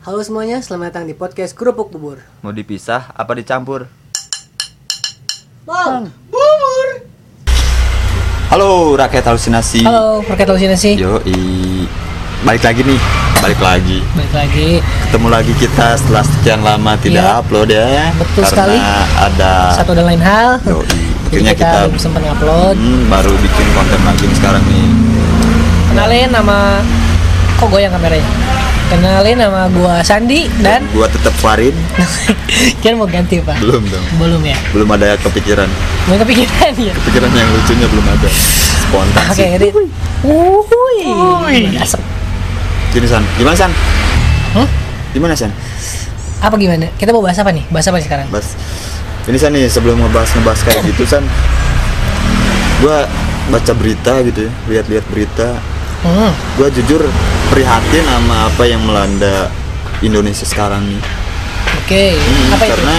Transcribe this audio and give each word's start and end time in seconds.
Halo 0.00 0.24
semuanya, 0.24 0.56
selamat 0.58 0.86
datang 0.90 1.04
di 1.04 1.12
podcast 1.12 1.52
Kerupuk 1.52 1.92
Bubur. 1.92 2.24
Mau 2.40 2.50
dipisah 2.50 3.12
apa 3.12 3.36
dicampur? 3.36 3.84
Bang. 5.62 6.08
Halo 8.48 8.96
rakyat 8.96 9.24
halusinasi. 9.24 9.86
Halo, 9.86 10.26
Rakyat 10.26 10.48
Halusinasi. 10.48 10.98
Yo, 10.98 11.22
balik 12.42 12.66
lagi 12.66 12.82
nih, 12.82 12.98
balik 13.38 13.60
lagi. 13.62 13.98
Balik 14.10 14.32
lagi. 14.34 14.68
Ketemu 15.06 15.28
lagi 15.30 15.52
kita 15.54 15.86
setelah 15.94 16.24
sekian 16.26 16.60
lama 16.60 16.98
tidak 16.98 17.22
Iya. 17.22 17.38
upload 17.38 17.68
ya. 17.70 18.10
Betul 18.18 18.42
karena 18.42 18.50
sekali. 18.50 18.76
ada 19.22 19.52
Satu 19.78 19.92
dan 19.94 20.04
lain 20.08 20.18
hal. 20.18 20.58
Yoi. 20.64 20.82
Jadi 21.30 21.46
Akhirnya 21.46 21.54
kita, 21.54 21.62
kita, 21.62 21.80
belum 21.86 22.00
sempat 22.02 22.22
upload. 22.26 22.74
hmm, 22.74 23.02
baru 23.06 23.32
bikin 23.38 23.66
konten 23.70 24.00
lagi 24.02 24.26
sekarang 24.34 24.62
nih. 24.66 24.88
Kenalin 25.86 26.28
nama 26.34 26.58
kok 27.54 27.68
goyang 27.70 27.94
kameranya? 27.94 28.26
Kenalin 28.90 29.38
nama 29.38 29.70
gua 29.70 30.02
Sandi 30.02 30.50
dan 30.66 30.82
Gua 30.90 31.06
tetap 31.06 31.30
Farid, 31.38 31.70
kira 32.82 32.98
mau 32.98 33.06
ganti 33.06 33.38
pak? 33.38 33.62
belum 33.62 33.86
dong. 33.86 34.04
Belum 34.18 34.42
ya? 34.42 34.58
Belum 34.74 34.88
ada 34.90 35.14
kepikiran. 35.14 35.70
Belum 36.10 36.18
kepikiran 36.26 36.74
ya? 36.74 36.90
Kepikiran 36.98 37.30
yang 37.30 37.48
lucunya 37.54 37.86
belum 37.86 38.06
ada. 38.10 38.28
Spontan 38.82 39.24
Oke, 39.30 39.46
sih. 39.46 39.58
Rit. 39.62 39.74
Wuih. 40.26 41.78
Asap. 41.78 42.02
Gini 42.90 43.06
San, 43.06 43.22
gimana 43.38 43.54
San? 43.54 43.70
Hah? 44.58 44.66
Gimana 45.14 45.38
San? 45.38 45.54
Apa 46.42 46.58
gimana? 46.58 46.90
Kita 46.98 47.14
mau 47.14 47.22
bahas 47.22 47.38
apa 47.38 47.54
nih? 47.54 47.62
Bahas 47.70 47.86
apa 47.86 48.02
nih 48.02 48.06
sekarang? 48.10 48.26
Bas. 48.34 48.58
Ini 49.30 49.38
San 49.38 49.54
nih 49.54 49.70
sebelum 49.70 50.02
ngebahas 50.02 50.34
ngebahas 50.34 50.60
kayak 50.66 50.82
gitu 50.90 51.06
San, 51.06 51.22
gua 52.82 53.06
baca 53.54 53.72
berita 53.78 54.18
gitu 54.26 54.50
ya, 54.50 54.52
lihat-lihat 54.66 55.04
berita, 55.14 55.62
Hmm. 56.00 56.32
gua 56.56 56.68
jujur 56.72 57.04
prihatin 57.48 58.04
sama 58.08 58.48
apa 58.48 58.64
yang 58.64 58.80
melanda 58.80 59.52
Indonesia 60.00 60.48
sekarang 60.48 60.80
nih. 60.86 61.02
Oke. 61.84 62.04
Hmm, 62.16 62.56
apa 62.56 62.64
itu? 62.64 62.72
karena 62.72 62.96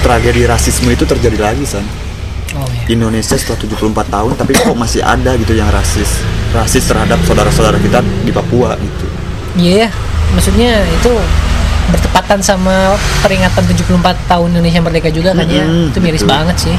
tragedi 0.00 0.42
rasisme 0.46 0.88
itu 0.90 1.04
terjadi 1.04 1.38
lagi 1.38 1.64
San. 1.66 1.84
Oh 2.54 2.66
ya. 2.66 2.82
Indonesia 2.90 3.34
setelah 3.34 3.58
74 3.62 4.10
tahun 4.10 4.30
tapi 4.34 4.50
kok 4.54 4.74
masih 4.74 5.02
ada 5.02 5.38
gitu 5.38 5.54
yang 5.54 5.70
rasis 5.70 6.18
rasis 6.50 6.82
terhadap 6.82 7.18
saudara-saudara 7.22 7.78
kita 7.78 8.02
di 8.22 8.32
Papua 8.34 8.74
gitu. 8.74 9.06
Iya 9.54 9.86
ya. 9.86 9.88
Maksudnya 10.34 10.82
itu 10.86 11.12
bertepatan 11.90 12.38
sama 12.38 12.94
peringatan 13.22 13.66
74 13.66 13.98
tahun 14.30 14.48
Indonesia 14.54 14.78
Merdeka 14.82 15.10
juga 15.10 15.34
kan 15.34 15.46
ya. 15.46 15.66
Mm-mm, 15.66 15.90
Itu 15.90 15.98
miris 15.98 16.22
betul. 16.22 16.30
banget 16.30 16.56
sih. 16.58 16.76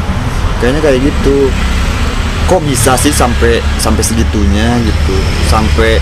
kayaknya 0.60 0.82
kayak 0.86 1.00
gitu 1.02 1.36
kok 2.46 2.62
bisa 2.62 2.96
sih 2.96 3.12
sampai 3.12 3.60
sampai 3.78 4.02
segitunya 4.02 4.78
gitu 4.82 5.16
sampai 5.48 6.00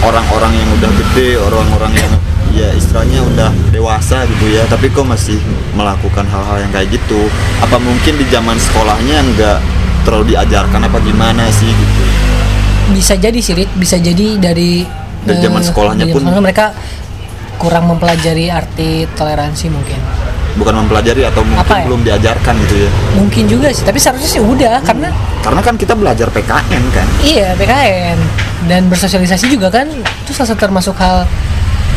orang-orang 0.00 0.52
yang 0.52 0.68
udah 0.74 0.90
gede 0.90 1.38
orang-orang 1.38 1.92
yang 1.94 2.12
ya 2.52 2.68
istilahnya 2.70 3.24
udah 3.24 3.50
dewasa 3.70 4.26
gitu 4.26 4.44
ya 4.50 4.66
tapi 4.66 4.88
kok 4.88 5.04
masih 5.04 5.38
melakukan 5.72 6.26
hal-hal 6.26 6.60
yang 6.60 6.70
kayak 6.70 6.90
gitu 6.90 7.30
apa 7.58 7.76
mungkin 7.76 8.14
di 8.14 8.26
zaman 8.28 8.58
sekolahnya 8.58 9.18
nggak 9.24 9.58
terlalu 10.02 10.34
diajarkan 10.34 10.84
apa 10.84 10.98
gimana 11.00 11.46
sih 11.48 11.68
gitu 11.68 12.02
Bisa 12.92 13.14
jadi 13.14 13.38
sih, 13.38 13.54
Rit. 13.54 13.70
Bisa 13.72 13.94
jadi 13.96 14.36
dari 14.36 14.82
Dari 15.22 15.38
eh, 15.38 15.40
zaman 15.40 15.62
sekolahnya 15.62 16.02
dari 16.02 16.12
pun- 16.12 16.26
mereka 16.42 16.74
kurang 17.54 17.86
mempelajari 17.86 18.50
arti 18.50 19.06
toleransi 19.14 19.70
mungkin. 19.70 19.96
Bukan 20.54 20.74
mempelajari 20.76 21.24
atau 21.24 21.40
mungkin 21.40 21.62
Apa 21.62 21.74
ya? 21.78 21.84
belum 21.84 22.00
diajarkan 22.02 22.54
gitu 22.62 22.74
ya 22.78 22.90
Mungkin 23.14 23.44
juga 23.46 23.68
sih, 23.68 23.82
tapi 23.82 23.96
seharusnya 23.96 24.30
sih 24.30 24.42
udah 24.42 24.80
karena 24.80 25.08
karena 25.40 25.60
kan 25.60 25.74
kita 25.74 25.92
belajar 25.92 26.28
PKN 26.28 26.82
kan 26.90 27.06
iya 27.20 27.52
PKN 27.54 28.18
dan 28.64 28.86
bersosialisasi 28.86 29.48
juga 29.48 29.68
kan 29.70 29.88
itu 29.90 30.30
salah 30.30 30.48
satu 30.48 30.60
termasuk 30.60 30.94
hal 30.96 31.24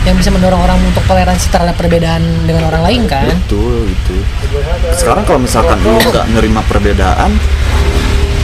yang 0.02 0.16
bisa 0.16 0.30
mendorong 0.30 0.58
orang 0.59 0.78
untuk 0.80 1.02
toleransi 1.03 1.50
terhadap 1.50 1.73
perbedaan 1.76 2.22
dengan 2.44 2.67
orang 2.67 2.81
lain 2.83 3.02
kan. 3.06 3.26
betul 3.28 3.86
gitu 3.86 4.16
sekarang 4.94 5.23
kalau 5.23 5.39
misalkan 5.39 5.78
lu 5.80 5.98
nggak 6.00 6.26
nerima 6.32 6.61
perbedaan 6.64 7.33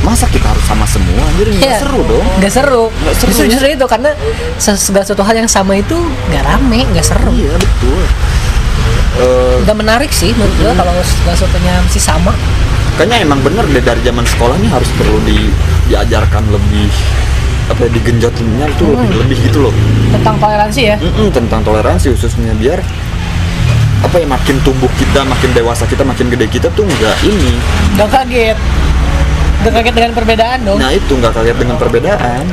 masa 0.01 0.25
kita 0.25 0.41
harus 0.43 0.65
sama 0.65 0.81
semua 0.83 1.21
jadi 1.35 1.49
nggak 1.51 1.61
Iya. 1.63 1.77
seru 1.79 2.01
dong 2.01 2.25
Nggak 2.35 2.51
seru. 2.51 2.83
Nggak 2.91 3.15
seru, 3.15 3.29
Justru, 3.29 3.37
ya. 3.39 3.49
justru 3.53 3.67
itu 3.71 3.85
karena 3.85 4.09
se- 4.57 4.81
segala 4.81 5.03
sesuatu 5.05 5.21
hal 5.21 5.35
yang 5.35 5.45
sama 5.47 5.77
itu 5.77 5.93
nggak 6.27 6.41
rame, 6.43 6.89
nggak 6.89 7.05
seru. 7.05 7.29
iya 7.31 7.53
betul 7.53 8.01
Nggak 9.61 9.77
menarik 9.77 10.11
sih 10.11 10.31
menurut 10.31 10.53
gue 10.55 10.71
kalau 10.73 10.93
segala 11.01 11.35
sesuatunya 11.35 11.73
masih 11.81 12.01
sama. 12.01 12.33
kayaknya 12.93 13.23
emang 13.23 13.39
bener 13.39 13.63
deh 13.65 13.79
dari 13.79 14.01
zaman 14.01 14.25
sekolah 14.25 14.55
nih 14.57 14.69
harus 14.69 14.89
perlu 14.93 15.17
di, 15.21 15.49
diajarkan 15.87 16.43
lebih 16.47 16.91
apa 17.67 17.81
ya, 17.81 17.89
digenjotinnya 17.89 18.65
itu 18.67 18.83
Hmm. 18.83 18.99
lebih 18.99 19.17
lebih 19.17 19.37
gitu 19.43 19.59
loh 19.61 19.73
Tentang 20.11 20.35
toleransi 20.37 20.81
ya. 20.83 20.95
Mm-mm, 20.97 21.27
tentang 21.29 21.61
toleransi 21.61 22.11
khususnya 22.11 22.51
biar 22.53 22.83
apa 24.01 24.15
ya 24.15 24.27
makin 24.27 24.57
tumbuh 24.59 24.89
kita 24.91 25.21
makin 25.23 25.49
dewasa 25.51 25.85
kita 25.85 26.01
makin 26.01 26.27
gede 26.27 26.45
kita 26.47 26.67
tuh 26.69 26.83
nggak 26.83 27.15
ini 27.23 27.53
Nggak 27.95 28.09
kaget. 28.11 28.57
Nggak 29.61 29.73
kaget 29.73 29.93
dengan 29.95 30.11
perbedaan 30.11 30.59
dong. 30.61 30.77
nah 30.77 30.89
itu 30.89 31.11
nggak 31.11 31.31
kaget 31.31 31.57
dengan 31.57 31.77
perbedaan 31.77 32.43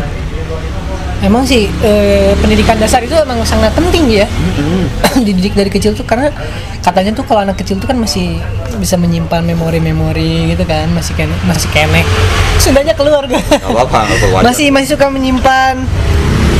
Emang 1.19 1.43
sih 1.43 1.67
eh, 1.83 2.31
pendidikan 2.39 2.79
dasar 2.79 3.03
itu 3.03 3.11
emang 3.19 3.43
sangat 3.43 3.75
penting 3.75 4.06
ya. 4.23 4.27
Mm-mm. 4.31 4.87
Dididik 5.27 5.59
dari 5.59 5.67
kecil 5.67 5.91
tuh 5.99 6.06
karena 6.06 6.31
katanya 6.79 7.11
tuh 7.19 7.27
kalau 7.27 7.43
anak 7.43 7.59
kecil 7.59 7.75
tuh 7.83 7.91
kan 7.91 7.99
masih 7.99 8.39
bisa 8.79 8.95
menyimpan 8.95 9.43
memori-memori 9.43 10.55
gitu 10.55 10.62
kan, 10.62 10.87
masih 10.95 11.19
kene, 11.19 11.34
masih 11.43 11.67
kenek. 11.75 12.06
Sundanya 12.62 12.95
keluar 12.95 13.27
gak? 13.27 13.43
Gak 13.43 13.67
apa-apa, 13.67 14.06
masih 14.47 14.71
masih 14.71 14.95
suka 14.95 15.11
menyimpan 15.11 15.83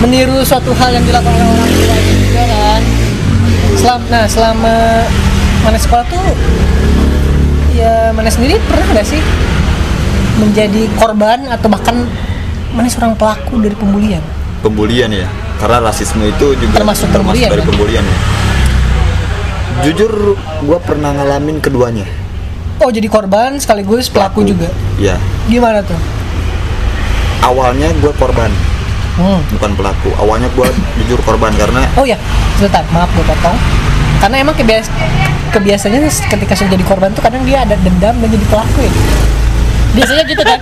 meniru 0.03 0.43
suatu 0.43 0.75
hal 0.75 0.95
yang 0.95 1.07
dilakukan 1.07 1.39
oleh 1.39 1.55
orang 1.55 1.71
tua 1.75 1.97
juga 2.03 2.43
kan. 2.51 2.83
Selama, 3.79 4.05
nah 4.11 4.25
selama 4.27 4.77
mana 5.63 5.79
sekolah 5.79 6.05
tuh 6.11 6.27
ya 7.79 8.11
mana 8.11 8.27
sendiri 8.27 8.59
pernah 8.67 8.87
nggak 8.91 9.07
sih 9.07 9.23
menjadi 10.43 10.91
korban 10.99 11.47
atau 11.47 11.71
bahkan 11.71 12.07
mana 12.75 12.91
seorang 12.91 13.15
pelaku 13.15 13.63
dari 13.63 13.75
pembulian? 13.79 14.23
Pembulian 14.69 15.09
ya 15.11 15.27
karena 15.57 15.83
rasisme 15.83 16.23
itu 16.23 16.53
juga 16.55 16.77
Termasuk 16.77 17.09
termasuk, 17.09 17.35
pembulian, 17.35 17.51
dari 17.51 17.61
kan? 17.61 17.69
pembulian 17.69 18.05
ya 18.05 18.19
jujur 19.81 20.13
gua 20.63 20.79
pernah 20.79 21.11
ngalamin 21.13 21.59
keduanya 21.59 22.07
Oh 22.79 22.95
jadi 22.95 23.11
korban 23.11 23.59
sekaligus 23.59 24.07
pelaku, 24.07 24.47
juga. 24.47 24.71
ya 24.97 25.19
Gimana 25.47 25.83
tuh? 25.83 25.99
awalnya 27.41 27.91
gua 27.99 28.13
korban 28.15 28.53
Hmm. 29.15 29.43
bukan 29.51 29.75
pelaku 29.75 30.15
awalnya 30.15 30.47
gua 30.53 30.71
jujur 31.01 31.19
korban 31.23 31.51
karena 31.53 31.83
Oh 31.95 32.07
ya, 32.07 32.15
sebentar, 32.55 32.87
maaf 32.89 33.11
gue 33.11 33.25
potong. 33.25 33.59
Karena 34.19 34.37
emang 34.39 34.55
kebias 34.55 34.87
kebiasaannya 35.51 36.07
ketika 36.07 36.55
sudah 36.55 36.71
jadi 36.71 36.85
korban 36.85 37.11
tuh 37.11 37.19
kadang 37.19 37.43
dia 37.43 37.67
ada 37.67 37.75
dendam 37.77 38.15
dan 38.15 38.29
jadi 38.29 38.47
pelaku 38.47 38.79
ya. 38.79 38.93
Biasanya 39.99 40.25
gitu 40.25 40.43
kan? 40.43 40.59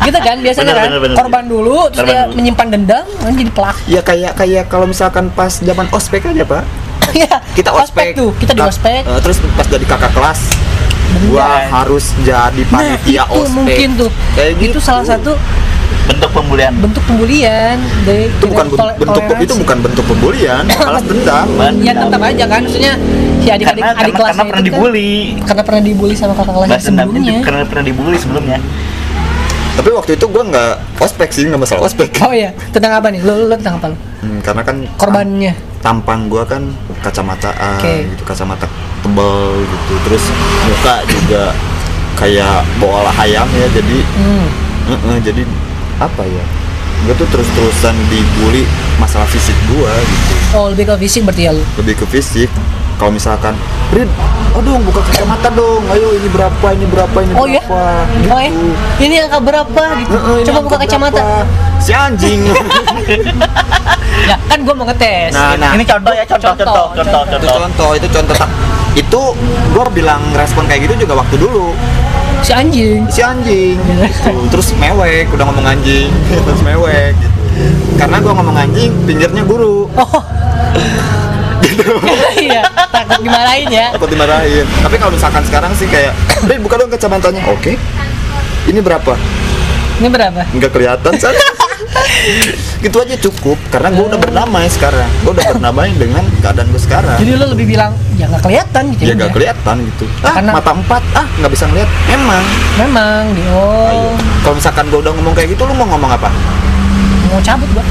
gitu 0.00 0.18
kan 0.20 0.36
biasanya 0.38 0.66
Bener, 0.66 0.78
kan 0.78 0.88
bener, 0.88 1.00
bener. 1.02 1.16
korban 1.18 1.44
dulu 1.44 1.78
terus 1.86 2.00
Korban 2.00 2.08
dia 2.08 2.22
dulu. 2.22 2.36
menyimpan 2.36 2.66
dendam 2.70 3.04
dan 3.18 3.32
jadi 3.34 3.50
pelaku. 3.50 3.80
ya 3.86 4.00
kayak 4.00 4.32
kayak 4.34 4.64
kalau 4.66 4.86
misalkan 4.86 5.24
pas 5.30 5.52
zaman 5.54 5.86
ospek 5.90 6.22
aja 6.24 6.44
pak 6.44 6.64
Iya, 7.10 7.34
kita 7.56 7.70
ospek 7.72 8.12
tuh, 8.12 8.30
kita 8.36 8.52
di 8.52 8.60
Nah, 8.60 8.68
ospek. 8.68 9.00
eh, 9.02 9.20
terus 9.20 9.36
pas 9.52 9.64
jadi 9.64 9.80
kakak 9.82 10.12
kelas 10.12 10.40
gua 11.24 11.48
harus 11.66 12.04
jadi 12.20 12.62
Nah, 12.64 12.72
panitia 12.94 13.22
itu 13.22 13.32
ospek 13.34 13.52
mungkin 13.54 13.88
tuh. 13.96 14.10
kayak 14.32 14.50
itu 14.54 14.64
gitu. 14.66 14.78
salah 14.78 15.04
satu 15.04 15.32
bentuk 16.06 16.30
pembulian 16.32 16.72
bentuk 16.74 17.02
pembulian 17.04 17.76
dari 18.02 18.24
itu 18.26 18.44
bukan 18.44 18.66
bentuk 18.66 18.88
itu 18.90 19.04
toleransi. 19.06 19.54
bukan 19.58 19.76
bentuk 19.80 20.04
pembulian 20.06 20.62
balas 20.66 21.02
dendam 21.02 21.46
Ya 21.78 21.92
tetap 21.92 22.20
aja 22.22 22.44
kan, 22.46 22.60
maksudnya 22.60 22.92
si 23.38 23.48
adik-adik 23.48 23.80
karena 23.80 23.92
adik 23.94 24.02
karena, 24.04 24.18
kelasnya 24.18 24.36
karena 24.36 24.50
pernah 24.50 24.60
itu 24.60 24.68
kan- 24.68 24.78
dibully 24.78 25.12
karena 25.40 25.62
pernah 25.62 25.82
dibully 25.82 26.14
sama 26.14 26.32
kakak 26.32 26.52
dendamnya 26.54 26.80
sebelumnya. 26.80 27.36
karena 27.40 27.58
pernah 27.64 27.84
dibully 27.84 28.16
sebelumnya 28.16 28.58
tapi 29.72 29.88
waktu 29.92 30.12
itu 30.12 30.26
gua 30.26 30.42
nggak 30.44 30.72
ospek 30.98 31.28
sih 31.30 31.46
nggak 31.46 31.60
masalah 31.60 31.82
ospek 31.84 32.10
Oh 32.20 32.32
iya, 32.32 32.50
tentang 32.68 32.92
apa 32.94 33.08
nih? 33.08 33.22
Lu, 33.22 33.30
lu, 33.32 33.44
lu 33.46 33.54
tentang 33.54 33.78
apa 33.78 33.86
lu? 33.88 33.96
Hmm, 34.18 34.38
karena 34.42 34.62
kan 34.62 34.76
Korbannya. 34.96 35.54
tampang 35.78 36.26
gua 36.26 36.42
kan 36.42 36.66
kacamataan 36.98 37.78
Oke. 37.78 38.10
gitu 38.10 38.22
kacamata 38.24 38.66
tebal 38.98 39.54
gitu 39.54 39.92
terus 40.02 40.24
muka 40.66 40.94
juga 41.06 41.42
kayak 42.16 42.66
bola 42.76 43.14
ayam 43.14 43.46
ya 43.48 43.70
jadi 43.70 43.98
Hmm. 44.18 44.46
eh-eh, 44.90 45.18
jadi 45.22 45.42
apa 45.98 46.22
ya 46.22 46.44
gue 47.00 47.14
tuh 47.14 47.28
terus-terusan 47.28 47.94
dibully 48.06 48.66
masalah 48.96 49.26
fisik 49.26 49.54
gua 49.68 49.90
gitu 49.96 50.34
Oh, 50.50 50.66
lebih 50.68 50.88
ke 50.88 50.96
fisik 50.98 51.22
berarti 51.22 51.42
ya 51.42 51.52
lu. 51.52 51.62
lebih 51.76 51.94
ke 51.94 52.06
fisik 52.08 52.50
kalau 52.96 53.12
misalkan 53.12 53.54
Rid, 53.88 54.10
oh 54.50 54.60
dong 54.60 54.82
buka 54.82 54.98
kacamata 55.02 55.48
dong 55.48 55.80
ayo 55.88 56.10
ini 56.12 56.28
berapa 56.28 56.66
ini 56.68 56.84
berapa 56.84 57.18
ini 57.20 57.32
Oh 57.32 57.46
ya? 57.46 57.62
berapa 57.62 57.80
Oh 58.28 58.40
ya? 58.40 58.50
Ini 58.98 59.14
angka 59.22 59.38
berapa 59.40 59.82
gitu? 59.96 60.10
Heeh, 60.12 60.36
ini 60.36 60.44
Coba 60.44 60.60
buka 60.60 60.76
kacamata. 60.78 61.14
berapa? 61.16 61.46
si 61.78 61.90
anjing 61.92 62.40
Ya, 64.28 64.34
kan 64.44 64.58
gua 64.60 64.74
mau 64.74 64.84
ngetes. 64.84 65.30
Nah, 65.30 65.54
nah. 65.54 65.72
ini 65.72 65.84
contoh 65.84 66.10
ya 66.10 66.24
contoh 66.26 66.52
Contoh, 66.52 66.86
contoh 66.90 67.22
contoh 67.22 67.30
itu 67.30 67.46
contoh 67.46 67.48
contoh 67.54 67.90
itu 67.94 68.08
contoh 68.10 68.34
Tak- 68.36 68.54
itu 68.90 69.20
gue 69.70 69.84
bilang 69.94 70.18
respon 70.34 70.66
kayak 70.66 70.90
gitu 70.90 71.06
juga 71.06 71.14
waktu 71.16 71.38
dulu 71.38 71.70
Si 72.38 72.52
anjing. 72.52 73.04
si 73.06 73.20
anjing 73.20 73.76
gitu. 73.76 74.30
terus 74.48 74.72
mewek 74.74 75.28
udah 75.28 75.44
ngomong 75.44 75.66
anjing 75.68 76.08
terus 76.46 76.60
mewek 76.62 77.12
gitu 77.14 77.38
karena 77.94 78.16
gua 78.18 78.32
ngomong 78.34 78.56
anjing 78.56 78.90
pinggirnya 79.04 79.42
guru 79.42 79.90
Oh. 79.94 80.08
iya, 82.40 82.64
takut 82.88 83.20
dimarahin 83.20 83.68
ya. 83.68 83.86
takut 83.92 84.08
dimarahin 84.08 84.64
tapi 84.80 84.96
kalau 84.96 85.12
misalkan 85.12 85.42
sekarang 85.44 85.70
sih 85.74 85.86
kayak 85.86 86.10
Dek 86.42 86.58
buka 86.58 86.74
dong 86.76 86.88
kacamatanya 86.88 87.42
oke 87.46 87.76
ini 88.66 88.80
berapa 88.80 89.12
Ini 89.98 90.08
berapa? 90.08 90.40
nggak 90.48 90.70
kelihatan 90.70 91.12
San. 91.16 91.34
Gitu 92.78 92.96
aja 92.98 93.16
cukup 93.18 93.56
karena 93.68 93.88
gue 93.90 94.04
udah 94.04 94.18
berdamai 94.18 94.68
sekarang 94.68 95.08
gue 95.22 95.32
udah 95.32 95.46
berdamai 95.50 95.90
dengan 95.94 96.22
keadaan 96.38 96.68
gue 96.68 96.78
sekarang 96.78 97.16
Jadi 97.16 97.32
lo 97.34 97.46
lebih 97.48 97.66
bilang 97.66 97.90
ya 98.14 98.28
nggak 98.28 98.42
kelihatan 98.42 98.82
gitu 98.92 99.00
ya 99.00 99.06
udah. 99.06 99.16
nggak 99.18 99.32
kelihatan 99.32 99.76
gitu 99.84 100.04
ah 100.20 100.32
Karena- 100.32 100.52
mata 100.52 100.72
empat 100.72 101.02
ah 101.14 101.26
nggak 101.34 101.50
bisa 101.50 101.64
ngeliat 101.66 101.90
emang 102.08 102.44
Memang 102.76 103.22
di 103.32 103.42
Ayo. 103.42 103.56
oh 103.56 104.12
kalau 104.42 104.54
misalkan 104.54 104.84
gue 104.86 105.00
udah 105.00 105.12
ngomong 105.12 105.34
kayak 105.34 105.48
gitu 105.50 105.62
lu 105.64 105.74
mau 105.74 105.86
ngomong 105.86 106.10
apa 106.12 106.28
mau 107.28 107.40
cabut 107.40 107.68
gua. 107.70 107.84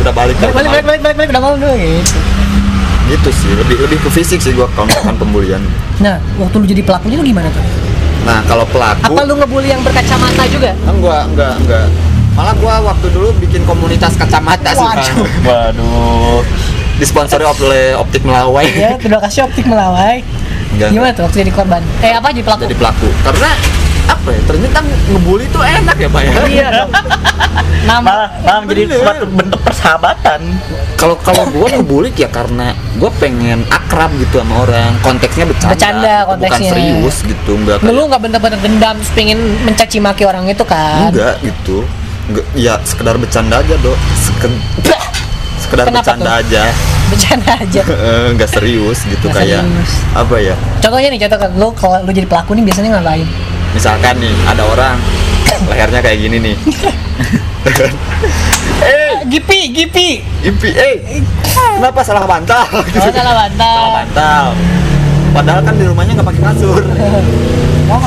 udah 0.00 0.12
balik 0.12 0.36
balik 0.36 0.54
balik 0.54 0.70
balik 0.70 0.84
balik 0.84 1.00
balik 1.00 1.16
balik 1.16 1.28
udah 1.30 1.40
ngomong 1.40 1.58
dulu 1.60 1.74
gitu. 1.76 2.18
gitu 3.06 3.28
sih 3.32 3.50
lebih 3.54 3.76
lebih 3.80 3.98
ke 4.00 4.10
fisik 4.12 4.38
sih 4.38 4.50
gue 4.50 4.66
kalau 4.72 4.86
misalkan 4.86 5.16
pembulian 5.16 5.62
Nah, 5.96 6.20
waktu 6.36 6.56
lu 6.58 6.66
jadi 6.68 6.82
pelakunya 6.82 7.16
lu 7.16 7.24
gimana 7.24 7.48
tuh? 7.48 7.64
nah 8.22 8.42
kalau 8.44 8.66
pelaku 8.66 9.06
Apa 9.08 9.22
lu 9.22 9.34
ngebully 9.34 9.70
yang 9.70 9.80
berkacamata 9.80 10.44
juga? 10.46 10.74
enggak 10.84 11.22
enggak 11.26 11.54
enggak 11.58 11.86
malah 12.36 12.54
gua 12.54 12.74
waktu 12.84 13.06
dulu 13.10 13.32
bikin 13.38 13.64
komunitas 13.64 14.14
kacamata 14.14 14.70
sih. 14.70 14.84
Waduh. 14.84 15.26
Waduh. 15.42 16.40
disponsori 16.96 17.44
oleh 17.44 17.92
optik 17.92 18.24
melawai 18.24 18.64
ya, 18.66 18.96
terima 18.96 19.20
kasih 19.20 19.44
optik 19.44 19.64
melawai. 19.64 20.24
Enggak, 20.72 20.88
Gimana 20.88 21.12
tuh 21.12 21.22
waktu 21.24 21.36
jadi 21.44 21.52
korban? 21.52 21.84
Eh 22.00 22.08
apa 22.10 22.32
jadi 22.32 22.40
pelaku? 22.42 22.62
jadi 22.64 22.72
pelaku 22.74 23.08
karena 23.20 23.50
apa 24.06 24.28
ya 24.30 24.40
ternyata 24.44 24.78
ngebully 25.06 25.44
itu 25.44 25.60
enak 25.60 25.96
ya 25.98 26.08
pak 26.08 26.20
ya 26.22 26.32
Iya. 26.46 26.68
Nama 27.84 28.00
Malah, 28.00 28.28
malah 28.38 28.60
menjadi 28.62 28.96
suatu 28.96 29.24
bentuk 29.28 29.60
persahabatan. 29.60 30.40
kalau 30.96 31.20
kalau 31.20 31.44
gue 31.46 31.68
ngebully 31.70 32.10
ya 32.10 32.26
karena 32.26 32.72
gue 32.96 33.10
pengen 33.16 33.60
akrab 33.68 34.08
gitu 34.16 34.40
sama 34.40 34.64
orang 34.64 34.90
konteksnya 35.00 35.44
bercanda, 35.44 35.72
Bercanda 35.76 36.00
gitu, 36.00 36.16
bukan 36.16 36.30
konteksnya. 36.32 36.70
serius 36.72 37.16
gitu 37.22 37.50
enggak 37.54 37.76
lu 37.84 38.02
nggak 38.06 38.20
bener-bener 38.22 38.58
dendam 38.58 38.96
pengen 39.12 39.38
mencaci 39.62 39.98
maki 39.98 40.24
orang 40.24 40.48
itu 40.48 40.64
kan? 40.64 41.12
enggak 41.12 41.36
gitu 41.44 41.84
enggak 42.26 42.46
ya 42.54 42.74
sekedar 42.82 43.14
bercanda 43.14 43.56
aja 43.56 43.74
dok 43.76 43.96
Seken- 44.16 44.62
sekedar 45.58 45.84
Kenapa 45.84 45.98
bercanda 46.00 46.26
tuh? 46.28 46.40
aja 46.40 46.62
Bercanda 47.06 47.52
aja. 47.56 47.82
enggak 48.32 48.50
serius 48.50 48.98
gitu 49.02 49.26
Nggak 49.26 49.38
kayak 49.40 49.62
serius. 49.62 49.90
apa 50.12 50.36
ya 50.36 50.54
Contohnya 50.78 51.08
nih, 51.08 51.20
contoh 51.20 51.38
lu 51.54 51.68
kalau 51.72 51.96
lu 52.00 52.10
jadi 52.10 52.26
pelaku 52.26 52.50
nih 52.52 52.64
biasanya 52.64 52.90
ngapain? 52.94 53.26
misalkan 53.68 54.14
nih 54.16 54.32
ada 54.46 54.62
orang 54.64 54.96
lehernya 55.70 56.00
kayak 56.00 56.18
gini 56.18 56.36
nih 56.40 56.56
eh 58.82 59.14
Gipi, 59.26 59.60
Gipi. 59.70 60.08
impi 60.42 60.68
eh 60.70 61.20
kenapa 61.76 62.00
salah 62.00 62.24
bantal 62.24 62.62
Oh, 62.70 62.82
salah 62.94 63.12
salah 63.12 63.34
bantal. 63.36 63.82
bantal 63.94 64.44
padahal 65.32 65.60
kan 65.60 65.74
di 65.74 65.84
rumahnya 65.84 66.12
nggak 66.14 66.26
pakai 66.26 66.42
kasur 66.44 66.80
Oh. 67.86 68.02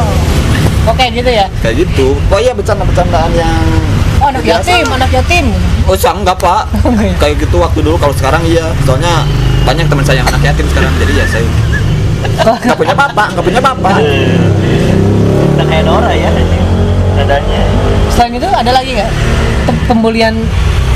Oke 0.89 1.07
gitu 1.09 1.29
ya. 1.29 1.47
kayak 1.61 1.75
gitu 1.79 2.17
oh 2.25 2.35
iya 2.35 2.51
bercanda-bercandaan 2.51 3.31
yang 3.31 3.53
Oh, 3.53 3.88
anak 4.29 4.41
Biasa. 4.41 4.69
yatim, 4.69 4.85
anak 4.89 5.11
yatim. 5.11 5.45
oh 5.83 5.95
saya 5.95 6.13
enggak 6.13 6.37
pak 6.37 6.63
Oh, 6.85 6.93
iya. 6.95 7.13
kayak 7.17 7.35
gitu 7.39 7.55
waktu 7.57 7.79
dulu 7.79 7.97
kalau 7.97 8.13
sekarang 8.13 8.41
iya 8.43 8.65
soalnya 8.83 9.25
banyak 9.61 9.85
teman 9.85 10.01
saya 10.01 10.21
yang 10.21 10.29
anak 10.29 10.41
yatim 10.43 10.65
sekarang 10.67 10.93
jadi 10.95 11.11
ya 11.13 11.25
saya 11.25 11.45
nggak 12.65 12.77
punya 12.77 12.93
papa 12.93 13.23
nggak 13.31 13.45
punya 13.45 13.59
papa 13.59 13.91
Udah 15.51 15.65
kayak 15.65 15.83
Nora 15.83 16.11
ya. 16.13 16.31
Nadanya. 17.13 17.61
Selain 18.09 18.31
itu 18.33 18.47
ada 18.47 18.71
lagi 18.71 18.91
nggak 18.93 19.11
pembulian 19.85 20.35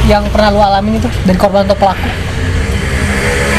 yang 0.04 0.24
pernah 0.30 0.50
lu 0.50 0.62
alamin 0.62 0.98
itu 0.98 1.08
dari 1.24 1.36
korban 1.36 1.64
atau 1.64 1.76
pelaku? 1.76 2.08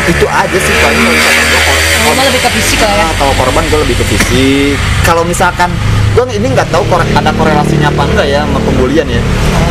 itu 0.04 0.26
aja 0.26 0.52
sih 0.52 0.74
paling 0.76 1.00
kalau 1.00 1.16
misalkan 1.16 1.44
gua 1.48 1.60
kor- 1.64 1.80
Kalau 2.04 2.24
lebih 2.28 2.36
ke 2.38 2.50
fisik 2.52 2.78
lah 2.78 2.92
ya. 2.92 3.00
Nah, 3.00 3.12
kalau 3.16 3.32
korban 3.34 3.64
gue 3.64 3.78
lebih 3.80 3.96
ke 3.96 4.04
fisik 4.06 4.74
kalau 5.00 5.22
misalkan 5.24 5.70
gue 6.12 6.24
ini 6.30 6.46
nggak 6.46 6.68
tahu 6.68 6.84
ada 6.92 7.32
korelasinya 7.32 7.88
apa 7.88 8.02
enggak 8.04 8.26
ya 8.28 8.44
sama 8.44 8.60
pembulian 8.60 9.08
ya 9.08 9.22
Ah, 9.24 9.63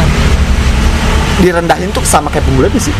direndahin 1.40 1.90
tuh 1.90 2.04
sama 2.04 2.30
kayak 2.30 2.46
pembulian 2.46 2.72
sih 2.78 2.94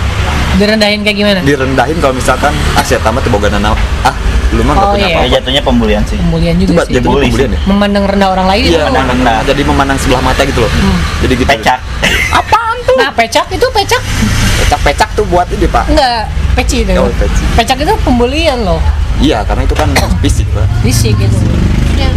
Direndahin 0.54 1.02
kayak 1.02 1.18
gimana? 1.18 1.40
direndahin 1.42 1.98
kalau 1.98 2.14
misalkan 2.14 2.54
ah 2.74 2.82
saya 2.82 2.98
tamat 3.00 3.26
boga 3.28 3.50
nana 3.50 3.74
ah 4.02 4.14
lu 4.52 4.62
mah 4.62 4.72
nggak 4.72 4.86
Oh, 4.86 4.94
punya 4.94 5.02
iya. 5.02 5.10
Ya 5.10 5.18
apa-apa 5.18 5.34
jatuhnya 5.34 5.62
pembulian 5.64 6.02
sih. 6.04 6.14
Pembulian 6.16 6.56
juga 6.56 6.72
buat 6.72 6.86
sih. 6.86 6.94
jatuhnya 6.94 7.10
Bully 7.10 7.26
pembulian 7.26 7.50
ya 7.50 7.60
Memandang 7.66 8.04
rendah 8.06 8.30
orang 8.30 8.48
lain. 8.48 8.62
iya 8.64 8.70
memandang 8.80 8.94
memandang 9.04 9.18
rendah. 9.34 9.40
jadi 9.44 9.62
memandang 9.66 9.98
sebelah 9.98 10.22
mata 10.22 10.42
gitu 10.44 10.60
loh 10.62 10.72
Hmm. 10.72 11.00
jadi 11.20 11.34
gitu 11.36 11.50
Pecak. 11.50 11.80
apaan 12.40 12.78
tuh 12.84 12.96
Nah, 12.96 13.10
pecak 13.12 13.48
itu 13.50 13.68
pecak 13.68 14.02
pecak 14.56 14.80
pecak 14.84 15.10
tuh 15.12 15.26
buat 15.26 15.50
ini 15.50 15.66
pak 15.66 15.84
enggak 15.88 16.30
peci 16.54 16.86
itu. 16.86 16.94
Oh, 16.96 17.10
peci. 17.12 17.44
Pecak 17.56 17.78
itu 17.80 17.94
pembulian 18.00 18.62
loh. 18.62 18.78
iya 19.18 19.42
karena 19.42 19.62
itu 19.64 19.74
kan 19.74 19.90
fisik 20.22 20.46
pak 20.50 20.70
Fisik 20.82 21.18
gitu. 21.18 21.34
Ya. 21.96 22.14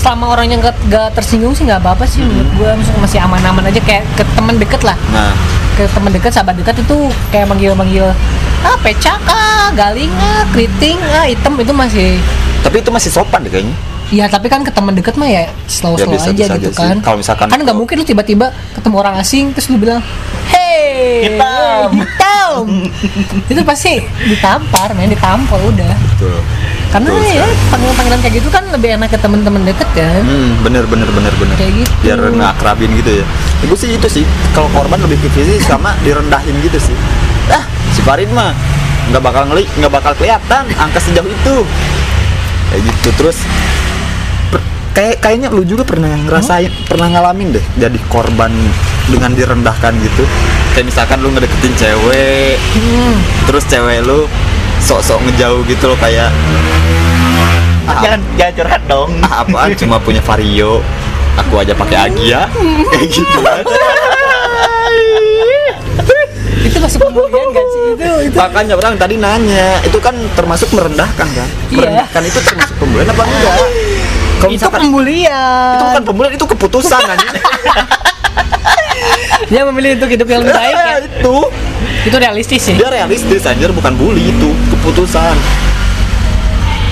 Selama 0.00 0.32
orangnya 0.32 0.56
nggak 0.58 0.76
nggak 0.88 1.08
tersinggung 1.12 1.52
sih 1.52 1.62
nggak 1.62 1.78
apa-apa 1.78 2.04
sih 2.04 2.24
menurut 2.24 2.48
gua. 2.56 2.70
Maksudnya 2.72 3.00
masih 3.00 3.18
aman-aman 3.20 3.68
aja 3.68 3.80
kayak 3.80 4.04
ke 4.14 4.24
teman 4.32 4.56
deket 4.56 4.80
lah. 4.80 4.96
Nah. 5.12 5.32
Ke 5.76 5.84
teman 5.86 6.10
dekat 6.10 6.32
sahabat 6.32 6.56
dekat 6.56 6.76
itu 6.78 6.96
kayak 7.28 7.46
manggil-manggil 7.46 8.08
ah 8.60 8.76
pecak 8.78 9.16
ah 9.24 9.72
galing 9.72 10.12
ah 10.14 10.44
keriting 10.50 10.96
ah 11.10 11.24
hitam 11.24 11.56
itu 11.56 11.72
masih 11.72 12.20
tapi 12.60 12.76
itu 12.78 12.88
masih 12.88 13.08
sopan 13.10 13.40
deh 13.40 13.48
kayaknya. 13.48 13.72
Ya 14.10 14.26
tapi 14.26 14.48
kan 14.48 14.60
ke 14.60 14.68
teman 14.68 14.92
dekat 14.92 15.14
mah 15.14 15.24
ya 15.24 15.48
slow 15.64 15.94
Ya, 15.94 16.04
slow 16.04 16.12
bisa- 16.12 16.28
aja 16.28 16.44
bisa 16.44 16.54
gitu 16.56 16.66
aja 16.66 16.70
sih. 16.74 16.82
kan. 16.82 16.96
Kalau 17.00 17.16
misalkan 17.16 17.46
kan 17.46 17.58
nggak 17.58 17.72
mungkin 17.74 17.94
lu 17.96 18.04
tiba-tiba 18.04 18.46
ketemu 18.74 18.96
orang 18.98 19.14
asing 19.16 19.52
terus 19.52 19.68
lu 19.68 19.78
bilang 19.78 20.02
hey 20.48 21.30
Hitam." 21.30 21.88
hitam. 21.94 22.64
Itu 23.52 23.62
pasti 23.62 24.00
ditampar 24.26 24.92
men 24.92 25.08
ditampol 25.08 25.60
udah. 25.70 25.94
Betul. 26.10 26.40
Karena 26.90 27.06
Betul 27.14 27.38
ya 27.38 27.46
panggilan-panggilan 27.70 28.20
kayak 28.20 28.34
gitu 28.42 28.48
kan 28.50 28.64
lebih 28.66 28.88
enak 28.98 29.08
ke 29.14 29.18
teman-teman 29.22 29.62
deket 29.62 29.88
kan 29.94 30.22
Hmm, 30.26 30.58
bener 30.66 30.84
bener 30.90 31.06
bener 31.14 31.32
bener. 31.38 31.54
Kayak 31.54 31.86
gitu. 31.86 31.92
Biar 32.02 32.18
ngakrabin 32.18 32.90
gitu 32.98 33.10
ya. 33.22 33.24
Ibu 33.62 33.74
sih 33.78 33.94
itu 33.94 34.08
sih. 34.10 34.24
Kalau 34.50 34.66
korban 34.74 34.98
lebih 34.98 35.22
ke 35.22 35.28
fisik 35.30 35.62
sama 35.62 35.94
direndahin 36.02 36.54
gitu 36.66 36.78
sih. 36.82 36.96
Ah, 37.46 37.62
si 37.94 38.02
Farid 38.02 38.30
mah 38.34 38.50
nggak 39.14 39.22
bakal 39.22 39.42
ngeli, 39.50 39.70
nggak 39.78 39.92
bakal 39.94 40.12
kelihatan 40.18 40.66
angka 40.74 40.98
sejauh 40.98 41.30
itu. 41.30 41.56
Kayak 42.74 42.82
gitu 42.90 43.08
terus. 43.14 43.38
per- 44.50 44.66
kayak 44.90 45.22
kayaknya 45.22 45.48
lu 45.54 45.62
juga 45.62 45.86
pernah 45.86 46.10
ngerasain, 46.10 46.74
pernah 46.90 47.06
ngalamin 47.06 47.54
deh 47.54 47.64
jadi 47.78 47.98
korban 48.10 48.50
dengan 49.06 49.30
direndahkan 49.30 49.94
gitu. 50.02 50.26
Kayak 50.74 50.90
misalkan 50.90 51.22
lu 51.22 51.30
ngedeketin 51.34 51.74
cewek, 51.78 52.58
hmm. 52.58 53.14
terus 53.46 53.62
cewek 53.70 54.02
lu 54.06 54.26
sok-sok 54.80 55.20
ngejauh 55.28 55.60
gitu 55.68 55.84
loh 55.92 55.98
kayak 56.00 56.28
ah, 57.86 58.00
Jangan 58.00 58.20
jangan 58.34 58.52
curhat 58.56 58.82
dong. 58.88 59.10
ah 59.22 59.44
apaan? 59.44 59.68
Cuma 59.76 59.96
punya 60.00 60.20
vario. 60.24 60.80
Aku 61.38 61.62
aja 61.62 61.72
pakai 61.72 62.10
agia. 62.10 62.50
Kayak 62.92 63.06
gitu. 63.08 63.38
Itu 66.60 66.76
masuk 66.76 67.00
pembulian 67.08 67.48
gak 67.54 67.66
sih? 67.70 67.82
Itu 67.96 68.08
itu. 68.28 68.36
Makanya 68.36 68.74
orang 68.76 68.94
tadi 69.00 69.14
nanya 69.16 69.80
itu 69.80 69.96
kan 70.02 70.12
termasuk 70.36 70.68
merendahkan 70.74 71.28
kan? 71.30 71.48
Iya. 71.70 71.76
merendahkan 71.80 72.22
itu 72.26 72.38
termasuk 72.44 72.74
pembulian 72.76 73.08
apa 73.08 73.22
enggak? 73.24 73.56
Kalau 74.40 74.50
itu 74.50 74.54
misalkan 74.56 74.80
pembulian. 74.88 75.74
Itu 75.76 75.84
bukan 75.88 76.04
pembulian 76.04 76.32
itu 76.36 76.46
keputusan 76.46 77.00
kan 77.00 77.18
dia 79.50 79.66
memilih 79.66 79.98
untuk 79.98 80.08
hidup 80.08 80.26
yang 80.26 80.40
lebih 80.40 80.54
baik 80.54 80.74
ya. 80.74 80.96
Itu. 81.10 81.36
Itu 82.00 82.16
realistis 82.16 82.60
sih. 82.62 82.74
Dia 82.78 82.88
realistis 82.88 83.42
anjir 83.44 83.74
bukan 83.74 83.92
bully 83.92 84.30
itu 84.30 84.48
keputusan. 84.72 85.36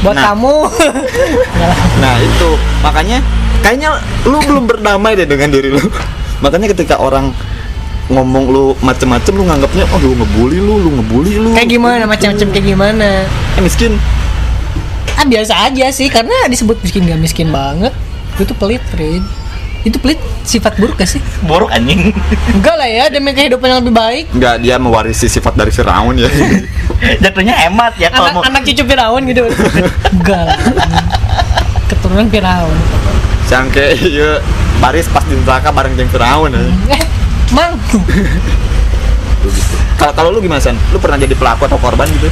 Buat 0.02 0.14
Nah. 0.14 0.24
kamu. 0.34 0.56
Nah 2.02 2.14
itu. 2.18 2.50
Makanya 2.82 3.18
kayaknya 3.62 3.96
lu 4.22 4.38
belum 4.38 4.68
berdamai 4.68 5.16
deh 5.16 5.24
dengan 5.24 5.48
diri 5.48 5.72
lu. 5.72 5.80
Makanya 6.44 6.70
ketika 6.70 6.98
orang 6.98 7.32
ngomong 8.08 8.44
lu 8.48 8.64
macem-macem 8.80 9.36
lu 9.36 9.44
nganggapnya 9.44 9.84
oh 9.92 9.98
lu 10.00 10.16
ngebully 10.16 10.58
lu 10.58 10.74
lu 10.76 10.90
ngebully 10.98 11.34
lu. 11.38 11.50
Kayak 11.54 11.70
gimana? 11.72 12.02
Macam-macam 12.04 12.46
kayak 12.52 12.66
gimana? 12.66 13.08
Eh, 13.56 13.62
miskin. 13.62 13.96
Ah 15.14 15.26
biasa 15.26 15.66
aja 15.66 15.86
sih 15.90 16.06
karena 16.06 16.46
disebut 16.46 16.78
miskin 16.78 17.06
gak 17.06 17.18
miskin 17.18 17.48
banget. 17.50 17.90
Itu 18.38 18.54
pelit 18.54 18.82
Fred 18.92 19.22
itu 19.80 19.94
pelit 19.96 20.18
sifat 20.42 20.74
buruk 20.74 20.96
gak 20.96 21.06
sih 21.06 21.22
Buruk 21.40 21.70
anjing. 21.70 22.10
enggak 22.56 22.74
lah 22.74 22.84
ya 22.84 23.04
demi 23.06 23.30
kehidupan 23.30 23.66
yang 23.68 23.80
lebih 23.80 23.94
baik 23.94 24.24
Enggak, 24.32 24.54
dia 24.58 24.74
mewarisi 24.76 25.26
sifat 25.26 25.54
dari 25.54 25.70
Firaun 25.70 26.14
ya. 26.14 26.26
Jatuhnya 27.22 27.54
hemat 27.56 27.94
ya 27.94 28.10
kalau 28.10 28.26
anak, 28.28 28.34
mau 28.34 28.44
anak 28.44 28.62
cucu 28.64 28.82
Firaun 28.82 29.22
gitu 29.24 29.42
enggak 30.18 30.42
lah 30.44 30.58
keturunan 31.86 32.26
Firaun 32.26 32.74
Sangke 33.44 33.96
iya 33.96 34.42
baris 34.78 35.06
pas 35.06 35.22
di 35.22 35.34
neraka 35.36 35.70
bareng 35.70 35.94
jeung 35.94 36.10
Firaun 36.10 36.50
ya. 36.50 36.62
eh 36.92 37.02
mang. 37.48 37.74
Kalau 39.96 40.12
kalau 40.12 40.28
lu 40.30 40.38
gimana 40.38 40.60
San? 40.60 40.76
Lu 40.90 40.98
pernah 40.98 41.16
jadi 41.16 41.32
pelaku 41.32 41.64
atau 41.64 41.78
korban 41.78 42.04
gitu? 42.10 42.28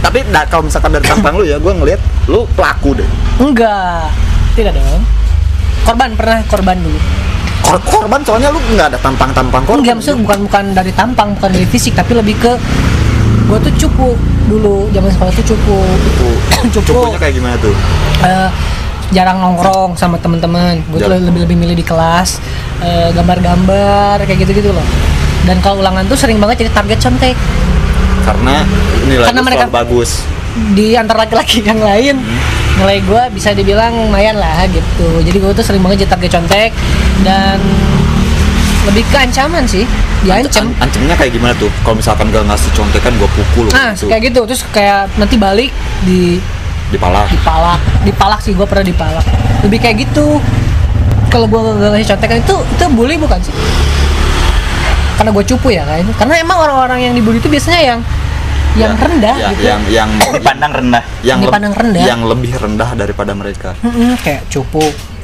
Tapi 0.00 0.26
da- 0.28 0.44
kalau 0.44 0.66
misalkan 0.66 0.90
dari 0.90 1.06
tampang 1.06 1.32
lu 1.32 1.44
ya, 1.44 1.56
gua 1.56 1.72
ngelihat 1.72 1.96
lu 2.26 2.44
pelaku 2.52 2.92
deh. 2.94 3.08
enggak 3.36 4.10
tidak 4.52 4.74
dong 4.74 5.02
korban 5.84 6.10
pernah 6.12 6.38
korban 6.44 6.76
dulu. 6.78 6.98
Kor- 7.60 7.80
korban 7.82 8.20
soalnya 8.20 8.48
lu 8.48 8.60
nggak 8.70 8.88
ada 8.90 8.98
tampang-tampang 8.98 9.62
korban. 9.62 9.80
Enggak 9.82 9.96
maksudnya 9.98 10.20
bukan 10.20 10.38
bukan 10.44 10.64
dari 10.72 10.92
tampang 10.92 11.28
bukan 11.34 11.50
dari 11.50 11.66
fisik 11.66 11.92
tapi 11.92 12.12
lebih 12.14 12.36
ke 12.36 12.52
gue 13.44 13.58
tuh 13.60 13.72
cupu 13.78 14.08
dulu 14.46 14.88
zaman 14.90 15.10
sekolah 15.10 15.32
tuh 15.34 15.44
cupu. 15.46 15.76
Cupu. 15.78 16.28
cupu. 16.74 16.88
Cupunya 16.90 17.18
kayak 17.18 17.34
gimana 17.34 17.56
tuh? 17.58 17.74
eh, 18.20 18.48
jarang 19.10 19.36
nongkrong 19.38 19.94
sama 19.94 20.16
teman-teman 20.16 20.80
gue 20.82 20.98
tuh 20.98 21.06
Jarang. 21.06 21.22
lebih 21.22 21.40
lebih 21.44 21.56
milih 21.58 21.76
di 21.76 21.84
kelas 21.84 22.40
eh, 22.80 23.12
gambar-gambar 23.12 24.24
kayak 24.24 24.38
gitu 24.40 24.52
gitu 24.54 24.70
loh. 24.70 24.86
Dan 25.44 25.60
kalau 25.60 25.78
ulangan 25.78 26.04
tuh 26.04 26.16
sering 26.16 26.40
banget 26.40 26.64
jadi 26.64 26.72
target 26.72 26.98
contek. 27.00 27.36
Karena 28.24 28.64
nilai 29.04 29.26
Karena 29.26 29.42
mereka- 29.42 29.68
bagus. 29.68 30.24
di 30.70 30.94
antara 30.94 31.26
laki-laki 31.26 31.60
yang 31.60 31.76
lain 31.76 32.16
nilai 32.74 32.98
gue 33.00 33.22
bisa 33.30 33.54
dibilang 33.54 33.94
lumayan 33.94 34.34
lah 34.34 34.66
gitu. 34.66 35.08
Jadi 35.22 35.36
gue 35.38 35.52
tuh 35.54 35.64
sering 35.64 35.82
banget 35.82 36.10
target 36.10 36.30
contek 36.34 36.70
dan 37.22 37.58
lebih 38.84 39.06
ke 39.08 39.16
ancaman 39.16 39.64
sih. 39.64 39.86
Diancam 40.24 40.72
An- 40.72 40.88
ancamnya 40.88 41.14
kayak 41.16 41.32
gimana 41.36 41.52
tuh? 41.56 41.68
Kalau 41.84 41.96
misalkan 42.00 42.32
gak 42.32 42.44
ngasih 42.48 42.70
contekan 42.72 43.12
gue 43.20 43.28
pukul 43.28 43.66
nah 43.70 43.92
gitu. 43.92 44.08
kayak 44.10 44.22
gitu. 44.32 44.40
Terus 44.48 44.62
kayak 44.72 45.12
nanti 45.20 45.36
balik 45.38 45.70
di 46.02 46.40
Dipalak. 46.92 47.26
dipalak. 47.30 47.80
Dipalak 48.04 48.40
sih 48.42 48.52
gue 48.52 48.66
pernah 48.66 48.84
dipalak. 48.84 49.24
Lebih 49.64 49.78
kayak 49.80 49.96
gitu. 50.08 50.40
Kalau 51.30 51.46
gue 51.46 51.60
gak 51.60 51.90
ngasih 51.94 52.08
contekan 52.14 52.36
itu 52.42 52.56
itu 52.58 52.84
bully 52.92 53.16
bukan 53.16 53.38
sih? 53.40 53.54
Karena 55.14 55.30
gue 55.30 55.44
cupu 55.46 55.70
ya 55.70 55.86
kan? 55.86 56.02
Karena 56.18 56.34
emang 56.42 56.58
orang-orang 56.58 57.06
yang 57.06 57.14
dibully 57.14 57.38
itu 57.38 57.46
biasanya 57.46 57.80
yang 57.94 57.98
yang 58.74 58.92
Ya, 58.92 59.00
rendah 59.00 59.34
ya, 59.36 59.48
gitu 59.50 59.62
yang 59.62 59.80
yang 59.88 60.10
dipandang 60.32 60.72
rendah. 60.74 61.02
yang, 61.22 61.38
dipandang 61.38 61.72
rendah. 61.72 62.02
yang 62.02 62.20
lebih 62.22 62.52
rendah 62.54 62.90
daripada 62.92 63.30
mereka. 63.32 63.70
Mm-mm, 63.80 64.18
kayak 64.20 64.42
cupu 64.48 64.82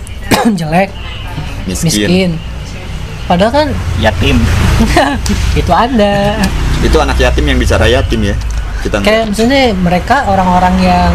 jelek 0.61 0.91
miskin. 1.67 1.91
miskin. 1.91 2.31
Padahal 3.27 3.53
kan 3.53 3.69
yatim. 3.99 4.39
itu 5.61 5.73
anda 5.73 6.39
itu 6.81 6.97
anak 6.97 7.19
yatim 7.19 7.45
yang 7.45 7.59
bicara 7.59 7.85
yatim 7.85 8.25
ya 8.25 8.37
kita 8.81 9.05
kayak 9.05 9.29
misalnya 9.29 9.77
mereka 9.77 10.25
orang-orang 10.25 10.73
yang 10.81 11.13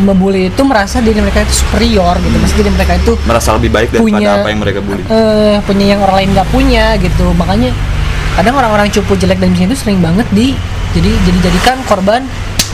membuli 0.00 0.48
itu 0.48 0.60
merasa 0.60 1.00
diri 1.00 1.16
mereka 1.18 1.40
itu 1.40 1.54
superior 1.56 2.16
gitu. 2.18 2.34
Maksudnya 2.34 2.60
diri 2.60 2.72
mereka 2.72 2.92
itu 2.94 3.12
merasa 3.24 3.56
lebih 3.56 3.70
baik 3.70 3.88
daripada 3.90 4.04
punya 4.04 4.28
apa 4.34 4.48
yang 4.48 4.60
mereka 4.60 4.78
bully 4.80 5.02
eh, 5.02 5.56
punya 5.62 5.84
yang 5.86 6.00
orang 6.02 6.16
lain 6.18 6.28
nggak 6.34 6.48
punya 6.50 6.84
gitu. 6.98 7.26
Makanya 7.32 7.70
kadang 8.34 8.54
orang-orang 8.54 8.88
cupu 8.90 9.12
jelek 9.14 9.38
dan 9.38 9.48
miskin 9.48 9.66
itu 9.66 9.78
sering 9.78 9.98
banget 10.00 10.26
di 10.30 10.52
jadi 10.94 11.10
jadi 11.26 11.38
jadikan 11.42 11.76
korban 11.84 12.22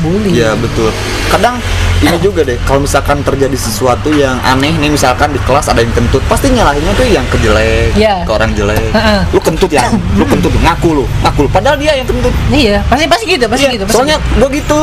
bully 0.00 0.32
Iya 0.32 0.56
betul. 0.56 0.88
Kadang 1.28 1.60
ini 2.00 2.16
juga 2.18 2.40
deh, 2.40 2.56
kalau 2.64 2.88
misalkan 2.88 3.20
terjadi 3.20 3.52
sesuatu 3.52 4.08
yang 4.08 4.40
aneh 4.40 4.72
nih, 4.72 4.88
misalkan 4.88 5.28
di 5.28 5.40
kelas 5.44 5.68
ada 5.68 5.84
yang 5.84 5.92
kentut, 5.92 6.24
pasti 6.24 6.48
nyalahinnya 6.48 6.96
tuh 6.96 7.04
yang 7.04 7.20
ke 7.28 7.36
jelek, 7.36 7.92
Iya. 7.92 8.24
ke 8.24 8.32
orang 8.32 8.56
jelek. 8.56 8.88
Ha-ha. 8.96 9.28
Lu 9.28 9.40
kentut 9.44 9.68
ya, 9.68 9.84
lu 10.16 10.24
kentut, 10.24 10.48
ngaku 10.64 10.88
lu, 10.96 11.04
ngaku 11.20 11.40
lu. 11.44 11.48
Padahal 11.52 11.76
dia 11.76 11.92
yang 11.92 12.08
kentut. 12.08 12.32
iya 12.48 12.80
pasti 12.88 13.04
pasti 13.04 13.24
gitu 13.28 13.44
pasti 13.44 13.64
Iya, 13.68 13.72
gitu 13.76 13.84
pasti 13.84 13.96
Soalnya 14.00 14.16
gua 14.40 14.48
gitu, 14.48 14.56
gitu. 14.56 14.78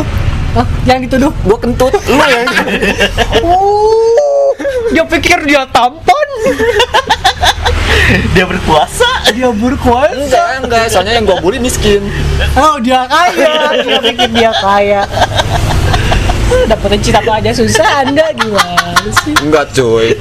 oh, 0.61 0.65
yang 0.85 0.99
dituduh 1.01 1.31
gua 1.41 1.57
kentut, 1.57 1.93
lu 2.05 2.15
yang 2.21 2.45
oh 3.47 4.53
dia 4.93 5.03
pikir 5.03 5.37
dia 5.49 5.65
tampan 5.73 6.27
dia 8.35 8.45
berkuasa 8.45 9.09
dia 9.31 9.49
berkuasa 9.51 10.15
enggak, 10.15 10.47
enggak. 10.63 10.83
Soalnya 10.87 11.13
yang 11.15 11.25
gua 11.27 11.37
bully 11.39 11.59
miskin. 11.59 12.01
oh 12.55 12.79
dia 12.79 13.03
kaya 13.05 13.53
dia 13.85 13.97
pikir 13.99 14.29
dia 14.31 14.51
kaya 14.53 15.01
dapetin 16.65 17.01
cita 17.03 17.19
aja 17.21 17.51
susah 17.51 18.07
anda 18.07 18.31
gimana 18.31 19.11
sih 19.11 19.35
Enggak 19.43 19.75
cuy. 19.75 20.15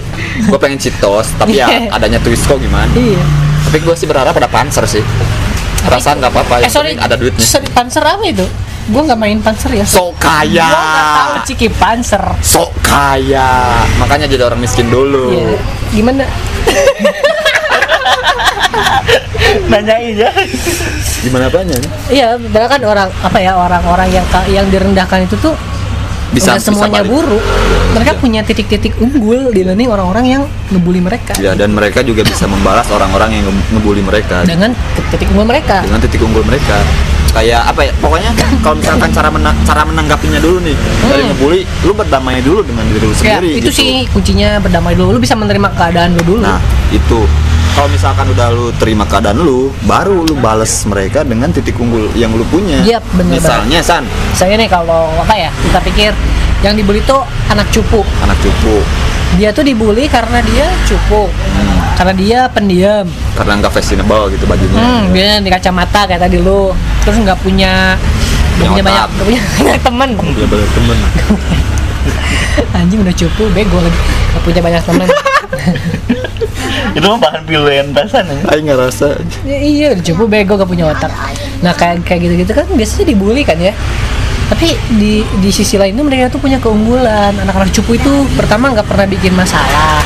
Gua 0.51 0.59
pengen 0.59 0.77
citos, 0.77 1.31
tapi 1.39 1.57
ya 1.57 1.67
adanya 1.97 2.19
Twisco 2.19 2.59
gimana? 2.59 2.91
iya 2.93 3.23
Tapi 3.71 3.79
gua 3.81 3.95
sih 3.95 4.05
berharap 4.05 4.35
ada 4.35 4.47
panser 4.47 4.85
sih. 4.87 5.03
Perasaan 5.87 6.19
nggak 6.19 6.33
apa-apa, 6.35 6.55
eh 6.59 6.63
yang 6.67 6.75
sorry 6.75 6.93
ada 6.99 7.15
duitnya. 7.15 7.39
sorry 7.41 7.71
panser 7.71 8.03
apa 8.03 8.27
itu 8.27 8.43
gue 8.87 9.03
nggak 9.03 9.19
main 9.19 9.39
panser 9.43 9.71
ya 9.75 9.83
Sok 9.83 10.15
kaya. 10.19 10.67
Gua 10.67 10.79
nggak 10.83 11.07
tahu 11.11 11.35
ciki 11.47 11.69
panser. 11.75 12.23
Sok 12.39 12.71
kaya. 12.83 13.51
Makanya 13.99 14.27
jadi 14.27 14.43
orang 14.47 14.59
miskin 14.59 14.87
dulu. 14.87 15.31
Iya. 15.31 15.59
Gimana? 15.91 16.23
nanyain 19.71 20.17
ya 20.17 20.31
Gimana 21.19 21.47
apanya? 21.47 21.75
nih? 21.75 21.91
Iya, 22.13 22.29
padahal 22.39 22.69
kan 22.69 22.83
orang 22.85 23.09
apa 23.21 23.39
ya 23.39 23.53
orang-orang 23.55 24.09
yang 24.13 24.25
yang 24.49 24.67
direndahkan 24.67 25.25
itu 25.25 25.37
tuh 25.37 25.55
Bisa 26.29 26.59
semuanya 26.59 27.01
bisa 27.01 27.09
buruk. 27.09 27.43
Mereka 27.93 28.13
Iya. 28.13 28.19
punya 28.19 28.41
titik-titik 28.43 28.99
unggul 28.99 29.49
dibanding 29.49 29.87
orang-orang 29.87 30.25
yang 30.29 30.43
ngebully 30.69 30.99
mereka 30.99 31.33
Ya 31.37 31.55
dan 31.55 31.71
mereka 31.71 32.03
juga 32.03 32.23
bisa 32.23 32.45
membalas 32.45 32.87
orang-orang 32.89 33.31
yang 33.33 33.45
nge- 33.47 33.67
ngebully 33.73 34.03
mereka 34.03 34.43
dengan 34.43 34.75
titik 35.09 35.31
unggul 35.31 35.47
mereka. 35.47 35.83
dengan 35.83 36.01
titik 36.01 36.21
unggul 36.21 36.43
mereka. 36.43 36.77
Kayak 37.37 37.69
apa 37.69 37.81
ya? 37.83 37.93
Pokoknya 37.95 38.31
kalau 38.61 38.77
misalkan 38.77 39.13
cara 39.13 39.29
mena- 39.29 39.57
cara 39.63 39.85
menanggapinya 39.85 40.41
dulu 40.41 40.57
nih 40.63 40.73
dari 41.03 41.21
Hmm. 41.21 41.31
ngebully, 41.31 41.61
lu 41.83 41.93
berdamai 41.93 42.41
dulu 42.41 42.61
dengan 42.63 42.85
diri 42.87 42.99
lu 43.03 43.13
Ya, 43.13 43.37
sendiri. 43.37 43.51
itu 43.55 43.69
gitu. 43.69 43.77
sih 43.77 43.93
kuncinya 44.09 44.57
berdamai 44.57 44.97
dulu. 44.97 45.13
Lu 45.13 45.21
bisa 45.21 45.37
menerima 45.37 45.69
keadaan 45.71 46.17
lu 46.17 46.23
dulu. 46.25 46.41
Nah 46.41 46.57
itu 46.89 47.29
kalau 47.71 47.89
misalkan 47.89 48.25
udah 48.27 48.49
lu 48.51 48.73
terima 48.75 49.05
keadaan 49.05 49.37
lu, 49.39 49.69
baru 49.83 50.25
lu 50.25 50.35
bales 50.35 50.73
mereka 50.85 51.21
dengan 51.23 51.53
titik 51.53 51.77
unggul 51.77 52.09
yang 52.15 52.33
lu 52.33 52.41
punya. 52.47 52.81
Yap, 52.83 53.05
bener 53.13 53.37
Misalnya 53.37 53.81
San, 53.81 54.09
Saya 54.33 54.57
nih 54.57 54.67
kalau 54.67 55.13
apa 55.15 55.37
ya 55.37 55.53
kita 55.63 55.79
pikir 55.83 56.11
yang 56.63 56.73
dibully 56.73 57.05
tuh 57.05 57.21
anak 57.47 57.69
cupu. 57.69 58.01
anak 58.19 58.41
cupu 58.41 58.81
Dia 59.37 59.53
tuh 59.53 59.63
dibully 59.63 60.09
karena 60.09 60.41
dia 60.41 60.67
cupu, 60.89 61.29
karena 61.95 62.15
dia 62.17 62.39
pendiam. 62.49 63.05
karena 63.37 63.53
nggak 63.61 63.73
fashionable 63.73 64.33
gitu 64.33 64.49
bajunya. 64.49 64.81
Hmm, 64.81 65.13
dia 65.13 65.45
di 65.45 65.51
kacamata 65.53 66.09
kayak 66.09 66.25
tadi 66.25 66.41
lu. 66.41 66.73
Terus 67.05 67.21
nggak 67.21 67.39
punya 67.45 68.01
nggak 68.57 68.73
punya 68.73 68.81
Punya 68.81 68.83
banyak 68.83 69.05
nggak 69.13 69.27
punya 69.29 69.43
banyak 69.61 69.83
teman. 69.85 70.11
Dia 70.17 70.47
banyak 70.49 70.71
temen. 70.73 70.97
Anjing 72.81 73.01
udah 73.05 73.17
cupu, 73.17 73.43
bego 73.53 73.79
lagi. 73.81 74.01
Nggak 74.33 74.43
punya 74.49 74.61
banyak 74.65 74.83
teman. 74.89 75.09
itu 76.97 77.05
mah 77.05 77.21
bahan 77.21 77.43
pilihan 77.45 77.93
tasan 77.93 78.25
ya 78.25 78.37
Aing 78.57 78.65
nggak 78.73 78.81
rasa. 78.81 79.21
ya, 79.45 79.59
iya, 79.61 79.87
udah 79.93 80.01
cupu, 80.01 80.25
bego 80.25 80.57
gak 80.57 80.65
punya 80.65 80.89
otak. 80.89 81.13
Nah 81.61 81.77
kayak 81.77 82.09
kayak 82.09 82.25
gitu-gitu 82.25 82.53
kan 82.57 82.65
biasanya 82.73 83.05
dibully 83.13 83.45
kan 83.45 83.61
ya. 83.61 83.77
Tapi 84.47 84.79
di 84.95 85.27
di 85.43 85.51
sisi 85.51 85.75
lain 85.75 85.99
tuh 85.99 86.07
mereka 86.07 86.31
tuh 86.31 86.41
punya 86.41 86.63
keunggulan. 86.63 87.35
Anak-anak 87.35 87.75
cupu 87.75 87.99
itu 87.99 88.13
pertama 88.39 88.71
nggak 88.71 88.87
pernah 88.87 89.07
bikin 89.11 89.35
masalah. 89.35 90.01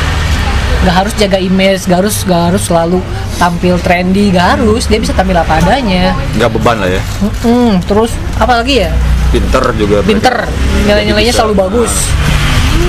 Nggak 0.81 0.97
harus 0.97 1.13
jaga 1.21 1.37
image, 1.37 1.85
nggak 1.85 1.99
harus 2.01 2.17
nggak 2.25 2.43
harus 2.53 2.63
selalu 2.65 2.99
tampil 3.37 3.77
trendy, 3.85 4.33
nggak 4.33 4.57
harus. 4.57 4.89
Dia 4.89 4.97
bisa 4.97 5.13
tampil 5.13 5.37
apa 5.37 5.61
adanya. 5.61 6.17
Nggak 6.41 6.51
beban 6.57 6.81
lah 6.81 6.89
ya. 6.89 7.03
Mm-mm, 7.21 7.85
terus 7.85 8.17
apa 8.41 8.65
lagi 8.65 8.89
ya? 8.89 8.91
Pinter 9.31 9.63
juga. 9.79 10.03
pinter 10.03 10.43
nilai-nilainya 10.91 11.31
selalu 11.31 11.55
bagus 11.55 12.11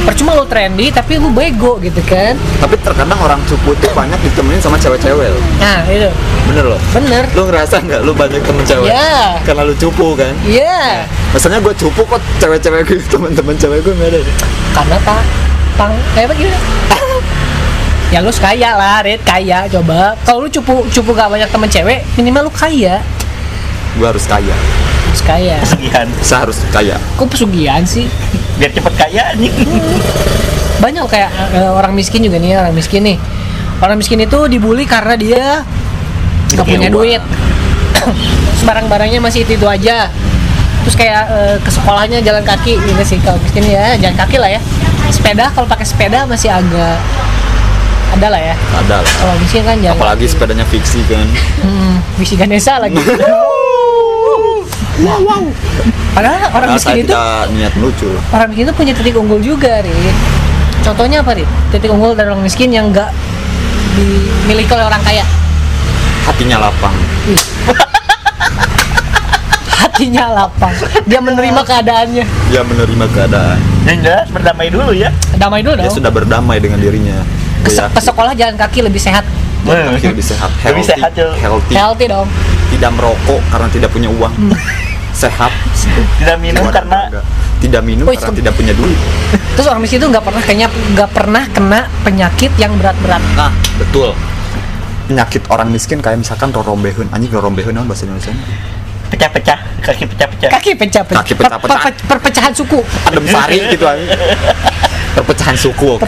percuma 0.02 0.34
lo 0.34 0.44
trendy 0.44 0.90
tapi 0.90 1.16
lu 1.16 1.30
bego 1.30 1.78
gitu 1.78 2.02
kan 2.04 2.34
Tapi 2.58 2.76
terkadang 2.78 3.18
orang 3.18 3.40
cupu 3.46 3.72
tuh 3.78 3.92
banyak 3.92 4.18
ditemenin 4.22 4.58
sama 4.58 4.76
cewek-cewek 4.76 5.28
loh. 5.28 5.44
nah 5.58 5.84
itu 5.86 6.10
Bener 6.44 6.66
loh. 6.68 6.82
bener 6.92 7.24
Lu 7.32 7.46
ngerasa 7.46 7.80
nggak 7.80 8.02
lu 8.02 8.12
banyak 8.12 8.42
temen 8.42 8.64
cewek? 8.64 8.90
Ya. 8.90 9.38
Karena 9.42 9.64
lu 9.64 9.74
cupu 9.74 10.16
kan? 10.16 10.34
iya 10.44 11.06
Maksudnya 11.32 11.60
gue 11.60 11.74
cupu 11.74 12.02
kok 12.06 12.20
cewek-cewek 12.38 12.82
gue 12.84 12.98
teman-teman 13.14 13.56
cewek 13.56 13.80
gue 13.80 13.94
nggak 13.94 14.10
ada. 14.10 14.20
nih. 14.20 14.36
karena 14.72 14.98
tak 15.02 15.24
tang 15.74 15.94
kayak 16.12 16.28
apa 16.28 16.34
gitu 16.36 16.58
ya 18.14 18.20
lu 18.20 18.32
kaya 18.34 18.70
lah 18.76 19.00
Red 19.00 19.22
kaya 19.22 19.72
coba 19.72 20.20
kalau 20.22 20.44
lu 20.44 20.50
cupu 20.50 20.84
cupu 20.90 21.10
gak 21.12 21.32
banyak 21.32 21.48
temen 21.48 21.70
cewek 21.70 22.04
minimal 22.14 22.48
lu 22.48 22.52
kaya 22.52 23.00
Gue 23.92 24.08
harus 24.08 24.24
kaya. 24.24 24.56
Harus 25.12 25.24
kaya. 25.28 25.58
Saya 26.24 26.40
harus 26.48 26.58
kaya. 26.72 26.96
kok 27.20 27.28
pesugihan 27.28 27.84
sih? 27.84 28.08
Biar 28.56 28.72
cepet 28.72 28.94
kaya 28.96 29.36
nih. 29.36 29.52
Banyak 30.80 31.04
kayak 31.12 31.30
eh, 31.52 31.68
orang 31.68 31.92
miskin 31.92 32.24
juga 32.24 32.40
nih 32.40 32.56
orang 32.56 32.72
miskin 32.72 33.04
nih. 33.04 33.18
Orang 33.84 34.00
miskin 34.00 34.24
itu 34.24 34.40
dibully 34.48 34.88
karena 34.88 35.20
dia 35.20 35.44
nggak 36.56 36.66
punya 36.66 36.88
uang. 36.88 36.96
duit. 36.96 37.24
Barang-barangnya 38.68 39.20
masih 39.20 39.44
itu, 39.44 39.60
itu 39.60 39.68
aja. 39.68 40.08
Terus 40.88 40.96
kayak 40.96 41.24
eh, 41.28 41.56
ke 41.60 41.70
sekolahnya 41.70 42.24
jalan 42.24 42.48
kaki. 42.48 42.80
Gitu 42.80 43.04
sih 43.04 43.18
kalau 43.20 43.36
miskin 43.44 43.68
ya 43.68 44.00
jalan 44.00 44.16
kaki 44.16 44.40
lah 44.40 44.48
ya. 44.48 44.62
Sepeda 45.12 45.52
kalau 45.52 45.68
pakai 45.68 45.84
sepeda 45.84 46.24
masih 46.24 46.48
agak 46.48 46.96
ada 48.16 48.28
lah 48.32 48.42
ya. 48.42 48.56
Ada 48.56 48.96
lah. 49.04 49.14
kalau 49.20 49.36
miskin 49.44 49.62
kan 49.68 49.76
jalan 49.84 50.00
Apalagi 50.00 50.26
sepedanya 50.32 50.66
fiksi 50.72 51.04
kan. 51.12 51.28
hmm, 51.64 51.94
visi 52.16 52.36
Ganesha 52.40 52.80
lagi 52.80 52.96
wow 55.00 55.20
wow 55.22 55.44
padahal 56.12 56.40
orang 56.54 56.70
miskin 56.76 56.96
itu 57.02 57.16
niat 57.54 57.74
lucu. 57.78 58.12
orang 58.30 58.48
miskin 58.50 58.66
itu 58.66 58.74
punya 58.74 58.92
titik 58.92 59.16
unggul 59.16 59.40
juga 59.40 59.80
Rit 59.80 60.18
contohnya 60.82 61.20
apa 61.20 61.32
Rit? 61.34 61.48
titik 61.72 61.88
unggul 61.88 62.12
dari 62.12 62.28
orang 62.28 62.42
miskin 62.42 62.70
yang 62.70 62.90
nggak 62.90 63.08
dimiliki 63.94 64.70
oleh 64.70 64.86
orang 64.86 65.02
kaya 65.02 65.24
Hatinya 66.22 66.62
lapang. 66.62 66.94
hatinya 69.74 70.26
lapang 70.32 70.74
dia 71.04 71.18
menerima 71.18 71.62
keadaannya 71.62 72.26
Dia 72.48 72.62
menerima 72.62 73.06
keadaan. 73.10 73.58
yang 73.84 74.00
jelas 74.00 74.30
berdamai 74.30 74.70
dulu 74.70 74.94
ya 74.94 75.10
damai 75.36 75.62
dulu 75.62 75.76
Dia 75.76 75.84
dong 75.84 75.96
sudah 75.96 76.12
berdamai 76.12 76.58
dengan 76.58 76.78
dirinya. 76.78 77.18
ke, 77.62 77.70
ke 77.74 78.00
sekolah 78.00 78.34
jalan 78.34 78.56
kaki 78.56 78.82
lebih 78.82 79.00
sehat 79.00 79.26
Hmm. 79.62 79.94
kaki 79.94 80.10
lebih 80.10 80.26
sehat 80.26 80.50
Lebih 80.60 80.82
healthy 80.82 80.90
sehat, 80.90 81.12
Cuk. 81.14 81.34
healthy 81.38 81.74
healthy 81.76 82.06
dong 82.08 82.26
tidak 82.72 82.92
merokok 82.92 83.42
karena 83.48 83.68
tidak 83.70 83.90
punya 83.90 84.10
uang 84.10 84.34
sehat. 85.22 85.52
Tidak 86.18 86.38
minum 86.42 86.66
Keluar 86.66 86.74
karena 86.82 87.00
tenaga. 87.06 87.22
tidak 87.62 87.82
minum 87.86 88.06
Wih, 88.10 88.18
karena 88.18 88.36
tidak 88.42 88.54
punya 88.58 88.74
duit. 88.74 88.98
Terus 89.54 89.68
orang 89.70 89.82
miskin 89.86 90.02
itu 90.02 90.08
nggak 90.10 90.26
pernah 90.26 90.42
kayaknya 90.42 90.68
nggak 90.98 91.10
pernah 91.14 91.44
kena 91.54 91.80
penyakit 92.02 92.52
yang 92.58 92.74
berat-berat. 92.82 93.22
Nah 93.38 93.54
betul. 93.78 94.18
Penyakit 95.06 95.44
orang 95.52 95.70
miskin 95.70 96.02
kayak 96.02 96.18
misalkan 96.24 96.50
rorombehun 96.50 97.06
anjing 97.14 97.30
rorombehun 97.30 97.78
apa 97.78 97.86
bahasa 97.86 98.10
Indonesia? 98.10 98.34
Pecah-pecah, 99.12 99.60
kaki 99.84 100.08
pecah-pecah. 100.08 100.50
kaki 100.50 100.72
pecah-pecah. 100.72 101.20
Kaki 101.20 101.34
pecah-pecah. 101.36 101.68
Per- 101.68 101.84
per- 101.84 102.06
perpecahan 102.08 102.56
suku. 102.56 102.80
Adem 103.12 103.28
sari 103.28 103.60
gitu 103.70 103.84
anjing. 103.86 104.08
Perpecahan 105.12 105.60
suku 105.60 106.00
oke 106.00 106.08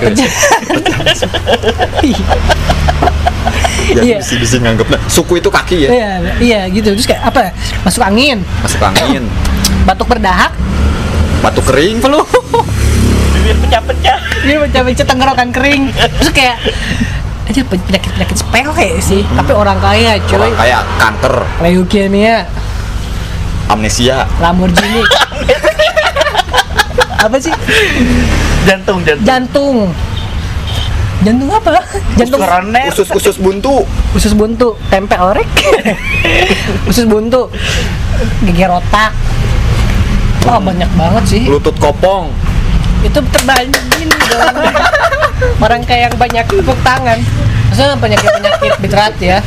ya 3.92 4.02
Iya. 4.04 4.18
bisa 4.24 4.34
bisa 4.40 4.56
nganggap 4.64 4.88
nah, 4.88 5.00
suku 5.12 5.40
itu 5.44 5.50
kaki 5.52 5.78
ya? 5.88 5.90
Iya 5.92 6.12
iya 6.40 6.62
gitu. 6.72 6.96
Terus 6.96 7.08
kayak 7.08 7.24
apa? 7.28 7.52
Masuk 7.84 8.02
angin. 8.04 8.40
Masuk 8.64 8.80
angin. 8.80 9.24
Batuk 9.88 10.08
berdahak. 10.08 10.52
Batu 11.44 11.60
kering 11.60 12.00
flu 12.00 12.24
Bibir 13.36 13.60
pecah-pecah. 13.60 14.18
ini 14.48 14.56
pecah-pecah 14.56 15.06
tenggorokan 15.06 15.50
kering. 15.52 15.92
Terus 15.92 16.32
kayak 16.32 16.58
aja 17.44 17.62
penyakit 17.68 18.12
penyakit 18.16 18.38
sepele 18.40 18.90
sih. 19.04 19.28
Tapi 19.36 19.52
orang 19.52 19.76
kaya 19.84 20.16
cuy. 20.24 20.40
Orang 20.40 20.56
kayak 20.56 20.82
kanker. 20.96 21.36
Leukemia. 21.60 22.48
Amnesia. 23.68 24.24
Lamborghini. 24.40 25.04
Apa 27.24 27.36
sih? 27.40 27.52
Jantung, 28.64 29.04
jantung. 29.04 29.28
jantung 29.28 29.78
jantung 31.24 31.50
apa? 31.50 31.80
Jantung 32.20 32.42
Koroner. 32.44 32.88
usus 32.92 33.08
usus 33.16 33.36
buntu. 33.40 33.88
Usus 34.14 34.34
buntu. 34.36 34.76
Tempe 34.92 35.16
orek 35.18 35.48
usus 36.92 37.08
buntu. 37.08 37.50
Geger 38.46 38.70
otak 38.70 39.12
Wah 40.44 40.60
banyak 40.60 40.92
banget 41.00 41.24
sih. 41.24 41.44
Lutut 41.48 41.74
kopong. 41.80 42.28
Itu 43.04 43.24
terbanyak 43.32 43.84
gini 43.96 44.12
dong. 44.28 44.56
Orang 45.64 45.82
kayak 45.88 46.12
yang 46.12 46.16
banyak 46.20 46.44
tepuk 46.44 46.80
tangan. 46.84 47.20
Maksudnya 47.72 47.96
penyakit 47.96 48.30
penyakit 48.30 48.74
berat 48.84 49.16
ya. 49.24 49.38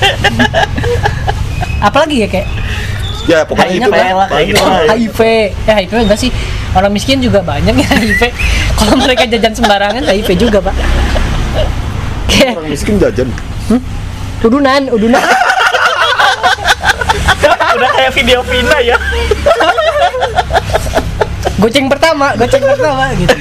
Apalagi 1.84 2.24
ya 2.24 2.28
kayak 2.32 2.48
ya 3.26 3.38
pokoknya 3.44 3.74
itu 3.76 3.90
kayak 3.90 4.46
gitu 4.48 4.64
lah. 4.64 4.82
HIV 4.88 5.18
ya 5.68 5.72
HIV 5.84 5.92
enggak 6.08 6.20
sih? 6.20 6.30
Orang 6.72 6.92
miskin 6.96 7.20
juga 7.20 7.44
banyak 7.44 7.76
ya 7.76 7.88
HIV 7.92 8.22
kalau 8.76 8.94
mereka 9.00 9.24
jajan 9.28 9.52
sembarangan 9.56 10.04
HIV 10.04 10.30
juga 10.36 10.60
pak 10.60 10.76
kayak 12.30 12.58
orang 12.58 12.70
miskin 12.70 12.96
jajan. 13.00 13.28
Udunan 14.42 14.82
udunan. 14.92 15.22
Udah 17.76 17.90
kayak 17.92 18.12
video 18.16 18.40
Vina 18.46 18.78
ya. 18.80 18.96
goceng 21.56 21.88
pertama 21.88 22.36
goceng 22.36 22.60
pertama 22.64 23.08
gitu. 23.16 23.36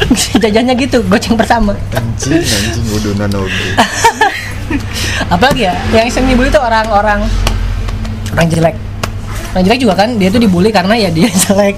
Jajannya 0.42 0.74
gitu 0.76 0.98
goceng 1.08 1.36
pertama. 1.36 1.72
Anjing 1.96 2.40
anjing 2.40 2.86
udunan 2.96 3.30
oge 3.40 3.68
apalagi 5.34 5.66
ya? 5.68 5.74
Yang 5.92 6.16
sering 6.16 6.32
dibully 6.32 6.48
itu 6.52 6.60
orang-orang 6.60 7.20
orang 8.36 8.48
jelek. 8.48 8.76
Orang 9.52 9.62
jelek 9.66 9.80
juga 9.82 9.94
kan 9.98 10.08
dia 10.16 10.28
tuh 10.30 10.40
dibully 10.40 10.70
karena 10.70 10.94
ya 10.96 11.10
dia 11.10 11.28
jelek. 11.28 11.76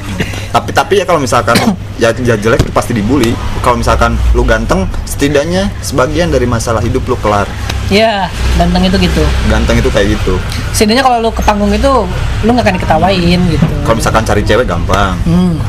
Tapi 0.53 0.71
tapi 0.75 0.95
ya 1.01 1.05
kalau 1.09 1.21
misalkan 1.23 1.57
ya, 2.03 2.13
ya 2.13 2.37
jelek 2.37 2.61
pasti 2.75 2.93
dibully. 2.93 3.33
Kalau 3.65 3.79
misalkan 3.79 4.19
lu 4.37 4.45
ganteng 4.45 4.85
setidaknya 5.23 5.71
sebagian 5.87 6.35
dari 6.35 6.51
masalah 6.51 6.83
hidup 6.83 7.07
lu 7.07 7.15
kelar. 7.23 7.47
Ya 7.95 8.27
ganteng 8.59 8.91
itu 8.91 8.99
gitu. 9.07 9.23
Ganteng 9.47 9.79
itu 9.79 9.87
kayak 9.87 10.19
gitu. 10.19 10.35
Setidaknya 10.75 11.07
kalau 11.07 11.23
lu 11.23 11.31
ke 11.31 11.47
panggung 11.47 11.71
itu 11.71 12.11
lu 12.43 12.51
nggak 12.51 12.67
akan 12.67 12.75
diketawain 12.75 13.41
gitu. 13.47 13.67
Kalau 13.87 13.95
misalkan 14.03 14.27
cari 14.27 14.43
cewek 14.43 14.67
gampang. 14.67 15.15
Hmm, 15.23 15.63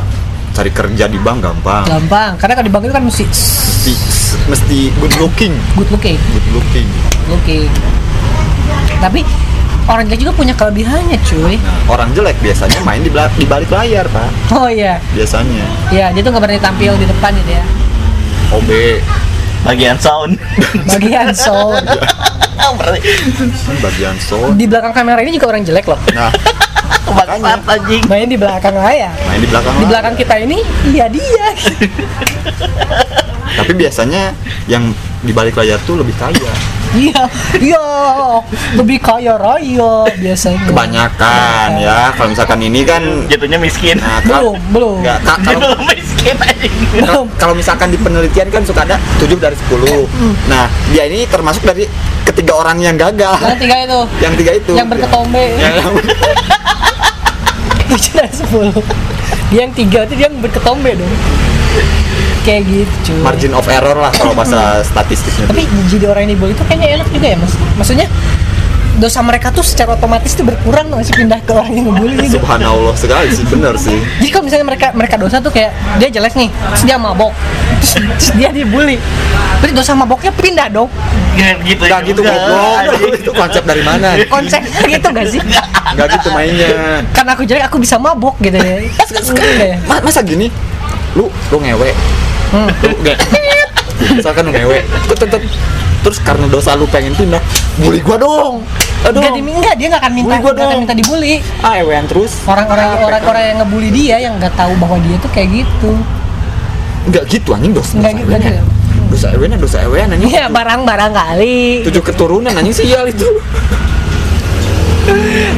cari 0.58 0.73
kerja 0.73 1.06
di 1.06 1.21
bank 1.21 1.45
gampang. 1.45 1.86
Gampang 1.86 2.34
karena 2.41 2.58
kalau 2.58 2.65
di 2.65 2.73
bank 2.73 2.84
itu 2.89 2.93
kan 2.97 3.04
mesti 3.06 3.23
mesti 3.30 3.93
mesti 4.49 4.80
good 4.97 5.13
looking. 5.21 5.54
Good 5.77 5.93
looking. 5.93 6.17
Good 6.17 6.47
looking. 6.58 6.88
Good 6.89 7.30
looking. 7.38 7.69
Tapi 9.06 9.21
orang 9.86 10.10
jelek 10.10 10.21
juga 10.25 10.34
punya 10.34 10.58
kelebihannya 10.58 11.21
cuy. 11.30 11.62
Nah 11.62 11.93
orang 11.93 12.10
jelek 12.17 12.41
biasanya 12.41 12.82
main 12.82 13.06
di, 13.06 13.13
di 13.13 13.45
balik 13.45 13.69
layar 13.69 14.10
pak. 14.10 14.34
Oh 14.58 14.65
iya. 14.65 14.97
Biasanya. 15.13 15.93
Ya 15.93 16.10
dia 16.10 16.25
tuh 16.25 16.34
nggak 16.34 16.41
berani 16.41 16.58
tampil 16.58 16.97
di 16.97 17.06
depan 17.06 17.38
gitu 17.38 17.54
ya. 17.54 17.65
OB 18.54 18.69
Bagian 19.63 19.95
sound. 19.95 20.36
bagian 20.91 21.32
sound. 21.32 21.88
Berarti 22.80 22.99
kan 23.04 23.76
bagian 23.80 24.15
sound. 24.19 24.60
Di 24.60 24.65
belakang 24.67 24.91
kamera 24.91 25.19
ini 25.23 25.36
juga 25.39 25.56
orang 25.56 25.63
jelek 25.63 25.88
loh. 25.88 25.99
Nah 26.12 26.32
bangsat 27.13 27.62
anjing. 27.67 28.04
main 28.10 28.26
di 28.26 28.38
belakang 28.39 28.73
layar 28.73 29.13
main 29.30 29.38
di 29.38 29.45
belakang 29.45 29.76
di 29.78 29.86
belakang 29.86 30.13
kita 30.17 30.36
ini 30.39 30.60
iya 30.89 31.06
dia. 31.12 31.47
Tapi 33.54 33.71
biasanya 33.78 34.34
yang 34.65 34.89
di 35.21 35.32
balik 35.32 35.56
layar 35.56 35.78
tuh 35.86 36.02
lebih 36.02 36.15
kaya. 36.17 36.52
Iya 36.93 37.23
iya. 37.62 37.86
Lebih 38.78 38.97
kaya 39.02 39.38
raya 39.38 40.10
biasanya. 40.17 40.67
Kebanyakan 40.73 41.69
ya. 41.78 42.13
Kalau 42.17 42.30
misalkan 42.34 42.60
ini 42.65 42.82
kan 42.82 43.04
Jatuhnya 43.30 43.62
miskin. 43.62 44.02
nah, 44.02 44.19
belum 44.26 44.58
belum. 44.73 44.97
Nggak, 45.06 45.17
kalau 45.21 45.60
belum 45.69 45.80
Kal- 47.03 47.27
kalau 47.36 47.53
misalkan 47.53 47.91
di 47.91 47.99
penelitian 47.99 48.47
kan 48.47 48.63
suka 48.63 48.88
ada 48.88 48.95
7 49.19 49.36
dari 49.36 49.55
10 49.55 50.07
nah 50.47 50.71
dia 50.89 51.03
ini 51.07 51.27
termasuk 51.27 51.67
dari 51.67 51.83
ketiga 52.23 52.53
orang 52.55 52.79
yang 52.79 52.95
gagal. 52.95 53.36
Yang 53.36 53.59
tiga 53.59 53.75
itu? 53.83 53.99
Yang 54.23 54.33
tiga 54.39 54.51
itu. 54.55 54.73
Yang 54.73 54.88
berketombe. 54.95 55.45
Yang, 55.59 55.73
yang, 55.83 55.93
dari 58.15 58.31
sepuluh. 58.33 58.73
Dia 59.51 59.59
yang 59.67 59.73
tiga 59.75 59.99
itu 60.07 60.13
dia 60.17 60.25
yang 60.31 60.39
berketombe 60.39 60.91
dong. 60.97 61.13
Kayak 62.43 62.62
gitu. 62.67 62.95
Cuy. 63.07 63.19
margin 63.23 63.51
of 63.55 63.63
error 63.71 63.95
lah 63.95 64.12
kalau 64.12 64.36
bahasa 64.36 64.83
statistiknya. 64.83 65.47
Tapi 65.47 65.63
jadi 65.88 66.05
orang 66.12 66.27
yang 66.27 66.36
dibully 66.36 66.53
itu 66.55 66.63
kayaknya 66.67 66.88
enak 66.99 67.07
juga 67.12 67.27
ya 67.27 67.38
mas? 67.39 67.53
Maksudnya 67.79 68.07
dosa 68.93 69.19
mereka 69.19 69.49
tuh 69.49 69.62
secara 69.62 69.93
otomatis 69.93 70.32
tuh 70.32 70.43
berkurang 70.43 70.88
nggak 70.88 71.03
sih? 71.03 71.13
Pindah 71.15 71.39
ke 71.39 71.51
orang 71.51 71.71
yang 71.71 71.86
ngebully 71.88 72.15
gitu. 72.21 72.38
Subhanallah 72.38 72.93
sekali 72.93 73.27
sih 73.29 73.45
bener 73.45 73.73
sih. 73.75 73.97
Jadi 74.19 74.29
kalau 74.29 74.43
misalnya 74.45 74.65
mereka 74.65 74.88
mereka 74.93 75.15
dosa 75.17 75.38
tuh 75.38 75.49
kayak 75.49 75.71
dia 75.97 76.10
jelek 76.12 76.34
nih 76.34 76.49
terus 76.49 76.84
dia 76.84 76.97
mabok 76.97 77.34
terus, 77.82 77.91
terus 77.97 78.29
dia 78.34 78.49
dibully. 78.49 78.97
Berarti 79.60 79.73
dosa 79.73 79.91
maboknya 79.93 80.32
pindah 80.32 80.67
dong. 80.69 80.89
Nggak 81.34 81.53
gitu. 81.65 81.82
Gak 81.84 81.99
gitu 82.06 82.19
juga, 82.21 82.34
goblok. 82.36 82.77
Itu 83.15 83.32
konsep 83.32 83.63
dari 83.63 83.82
mana? 83.82 84.13
Konsepnya 84.27 84.86
gitu 84.86 85.08
gak 85.10 85.27
sih? 85.27 85.39
Gak 85.93 86.08
gitu 86.13 86.27
mainnya. 86.29 86.67
Karena 87.10 87.32
aku 87.34 87.43
jelek 87.43 87.63
aku 87.65 87.77
bisa 87.79 87.97
mabok 87.97 88.38
gitu 88.38 88.53
ya. 88.53 88.77
Enggak 88.86 89.49
ya? 89.58 89.77
Ma- 89.89 90.03
masa 90.03 90.21
gini? 90.21 90.47
Lu 91.17 91.29
lu 91.49 91.58
ngewe 91.58 91.89
Hmm. 92.53 92.69
lu 92.86 92.93
nge 93.01 93.17
misalkan 94.21 94.45
lu 94.45 94.53
ngewe 94.53 94.77
terus, 95.10 95.41
terus 96.03 96.19
karena 96.19 96.45
dosa 96.45 96.75
lu 96.75 96.85
pengen 96.85 97.11
pindah 97.13 97.39
bully 97.77 97.99
gua 97.99 98.17
dong 98.17 98.59
aduh 99.01 99.19
Enggak, 99.19 99.33
di- 99.33 99.43
enggak, 99.49 99.75
dia 99.75 99.87
nggak 99.89 100.01
akan 100.01 100.13
minta, 100.13 100.35
gua 100.37 100.51
nggak 100.51 100.63
akan 100.65 100.77
minta 100.79 100.93
dibully. 100.93 101.33
ah 101.59 101.73
ewean 101.75 102.03
terus 102.05 102.31
Orang-orang 102.43 102.87
orang-orang 103.01 103.43
yang 103.45 103.57
ngebully 103.59 103.89
dia 103.89 104.15
yang 104.21 104.33
nggak 104.35 104.53
tahu 104.53 104.71
bahwa 104.77 104.95
dia 104.99 105.15
tuh 105.17 105.27
kayak 105.29 105.49
gitu. 105.57 105.91
Enggak 107.03 107.23
gitu 107.27 107.49
anjing 107.51 107.71
dosa 107.71 107.93
Nggak 107.97 108.13
gitu, 108.13 108.23
ewean 108.25 108.39
nggak 108.41 108.65
dosa 109.05 109.27
ewean 109.29 109.51
dosa 109.53 109.77
ewean 109.81 110.07
anjing 110.09 110.29
Iya, 110.29 110.45
barang-barang 110.47 111.11
kali. 111.11 111.83
tujuh 111.83 111.99
keturunan 112.01 112.51
anjing 112.51 112.71
sial 112.73 113.03
itu 113.05 113.27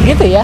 Gitu 0.03 0.25
ya. 0.27 0.43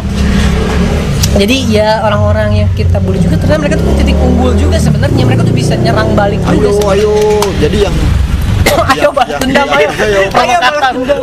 Jadi 1.31 1.71
ya 1.71 2.03
orang-orang 2.03 2.53
yang 2.55 2.69
kita 2.71 2.99
bully 2.99 3.17
juga 3.17 3.39
ternyata 3.39 3.57
mereka 3.57 3.75
tuh 3.79 3.95
titik 3.95 4.13
unggul 4.15 4.51
juga 4.53 4.75
sebenarnya 4.75 5.23
mereka 5.23 5.41
tuh 5.41 5.55
bisa 5.55 5.73
nyerang 5.73 6.11
balik 6.11 6.37
juga. 6.43 6.51
ayo 6.51 6.71
ayo 6.91 7.13
jadi 7.57 7.87
yang 7.87 7.95
ayo 8.91 9.09
balas 9.09 9.29
yang- 9.29 9.41
dendam 9.41 9.67
yang- 9.67 9.77
ayo. 9.77 9.89
ayo. 9.99 10.21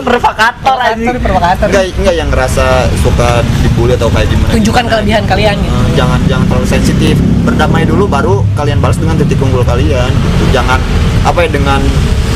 Provokator 0.01 0.77
anjing. 0.79 1.14
Provokator, 1.18 1.66
enggak 1.66 1.85
enggak 1.94 2.14
yang 2.14 2.29
ngerasa 2.29 2.64
suka 2.98 3.29
dibully 3.61 3.94
atau 3.94 4.09
kayak 4.09 4.29
gimana 4.29 4.51
Tunjukkan 4.53 4.85
kelebihan 4.87 5.22
kalian 5.24 5.55
gitu. 5.57 5.70
Eh, 5.70 5.88
jangan 5.94 6.20
jangan 6.24 6.44
terlalu 6.46 6.66
sensitif 6.66 7.14
berdamai 7.42 7.83
dulu 7.83 8.05
baru 8.07 8.35
kalian 8.55 8.79
balas 8.79 8.96
dengan 8.96 9.16
titik 9.16 9.38
unggul 9.38 9.62
kalian 9.62 10.09
gitu. 10.09 10.44
jangan 10.51 10.79
apa 11.22 11.38
ya 11.40 11.51
dengan 11.51 11.81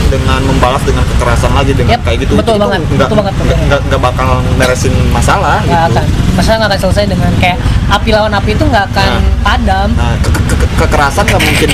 dengan 0.08 0.40
membalas 0.42 0.82
dengan 0.82 1.00
kekerasan 1.06 1.48
lagi 1.50 1.72
dengan 1.72 1.96
Yap, 1.96 2.04
kayak 2.04 2.18
gitu 2.20 2.32
betul 2.34 2.54
Itu 2.54 2.62
banget, 2.62 2.80
nggak 2.84 3.00
betul 3.02 3.16
banget, 3.18 3.32
nggak- 3.64 3.82
nggak 3.82 4.00
bakal 4.02 4.28
meresin 4.54 4.92
masalah 5.08 5.56
Nggak 5.62 5.72
gitu 5.82 5.96
akan. 5.96 6.06
Masalah 6.32 6.56
nggak 6.58 6.70
akan 6.70 6.80
selesai 6.82 7.04
dengan 7.06 7.32
kayak 7.34 7.58
api 7.90 8.08
lawan 8.10 8.32
api 8.34 8.50
itu 8.50 8.64
nggak 8.66 8.84
akan 8.90 9.08
Nah. 9.10 9.22
padam. 9.42 9.88
nah 9.94 10.12
ke- 10.18 10.28
ke- 10.28 10.58
ke- 10.58 10.70
kekerasan 10.78 11.24
nggak 11.24 11.42
mungkin 11.42 11.70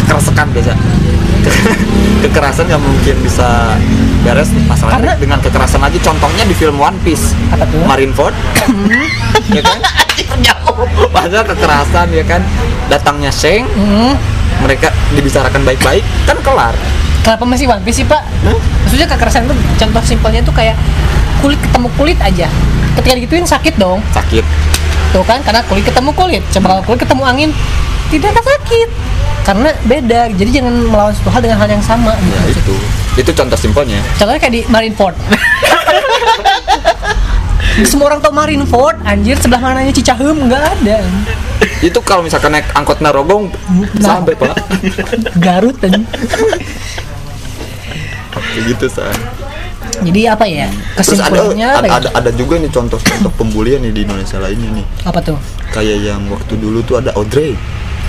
kekeresekan 0.00 0.46
biasa 0.50 0.72
kekerasan 2.24 2.68
nggak 2.68 2.82
mungkin 2.82 3.16
bisa 3.24 3.74
beres 4.20 4.52
masalahnya 4.68 5.00
Karena- 5.00 5.16
dengan 5.16 5.38
kekerasan 5.40 5.80
lagi 5.80 5.96
contohnya 5.98 6.44
di 6.44 6.52
film 6.52 6.76
One 6.76 6.96
Piece 7.00 7.32
Apa 7.48 7.64
tuh? 7.64 7.80
Marineford 7.88 8.36
ya 9.56 9.62
kan? 9.64 9.78
Padahal 11.10 11.44
kekerasan 11.44 12.08
ya 12.12 12.24
kan? 12.24 12.40
Datangnya 12.88 13.32
Sheng. 13.32 13.64
Hmm. 13.72 14.14
mereka 14.60 14.92
dibicarakan 15.16 15.64
baik-baik. 15.64 16.04
Kan 16.28 16.36
kelar. 16.44 16.76
Kenapa 17.24 17.44
masih 17.48 17.64
One 17.64 17.80
Piece 17.80 18.04
sih 18.04 18.06
pak? 18.06 18.20
Maksudnya 18.84 19.08
kekerasan 19.08 19.48
itu 19.48 19.56
contoh 19.56 20.02
simpelnya 20.04 20.40
tuh 20.44 20.52
kayak 20.52 20.76
kulit 21.40 21.56
ketemu 21.56 21.88
kulit 21.96 22.18
aja. 22.20 22.48
Ketika 23.00 23.14
digituin 23.16 23.46
sakit 23.48 23.80
dong. 23.80 24.04
Sakit. 24.12 24.44
Tuh 25.16 25.24
kan 25.24 25.40
karena 25.40 25.64
kulit 25.64 25.88
ketemu 25.88 26.12
kulit. 26.12 26.42
Coba 26.52 26.76
kalau 26.76 26.82
kulit 26.84 27.00
ketemu 27.00 27.22
angin 27.24 27.50
tidak 28.12 28.36
akan 28.36 28.44
sakit 28.44 28.88
karena 29.42 29.72
beda 29.88 30.20
jadi 30.36 30.50
jangan 30.60 30.74
melawan 30.86 31.12
suatu 31.16 31.30
hal 31.32 31.40
dengan 31.42 31.58
hal 31.58 31.68
yang 31.70 31.84
sama 31.84 32.12
gitu. 32.20 32.36
ya 32.36 32.42
itu. 32.52 32.74
Itu 33.18 33.30
contoh 33.34 33.58
simpelnya. 33.58 34.00
Contohnya 34.16 34.40
kayak 34.40 34.54
di 34.54 34.62
Marineford. 34.70 35.16
Semua 37.90 38.12
orang 38.12 38.20
tau 38.20 38.32
Marineford 38.34 39.00
anjir 39.08 39.40
sebelah 39.40 39.60
mananya 39.62 39.92
Cicahem 39.94 40.36
nggak 40.46 40.64
ada. 40.78 41.00
Itu 41.80 42.04
kalau 42.04 42.20
misalkan 42.24 42.52
naik 42.52 42.68
angkot 42.76 43.00
Narogong 43.00 43.48
Nah. 43.98 44.20
sampai 44.20 44.36
pak. 44.36 44.52
Garut 45.40 45.76
dan 45.80 46.04
kayak 48.50 48.64
gitu 48.76 48.86
san 48.90 49.14
jadi 50.00 50.32
apa 50.32 50.48
ya 50.48 50.68
terus 50.96 51.20
ada 51.20 51.28
kesimpulannya 51.28 51.68
ada, 51.68 51.76
apa 51.76 51.86
ya? 51.86 51.92
ada 51.98 52.08
ada 52.24 52.30
juga 52.32 52.56
nih 52.56 52.72
contoh-contoh 52.72 53.32
pembulian 53.36 53.84
nih 53.84 53.92
di 53.92 54.00
Indonesia 54.08 54.38
lainnya 54.40 54.80
nih. 54.80 54.86
Apa 55.04 55.20
tuh? 55.20 55.36
Kayak 55.76 55.98
yang 56.00 56.22
waktu 56.32 56.56
dulu 56.56 56.80
tuh 56.80 57.04
ada 57.04 57.12
Audrey 57.20 57.52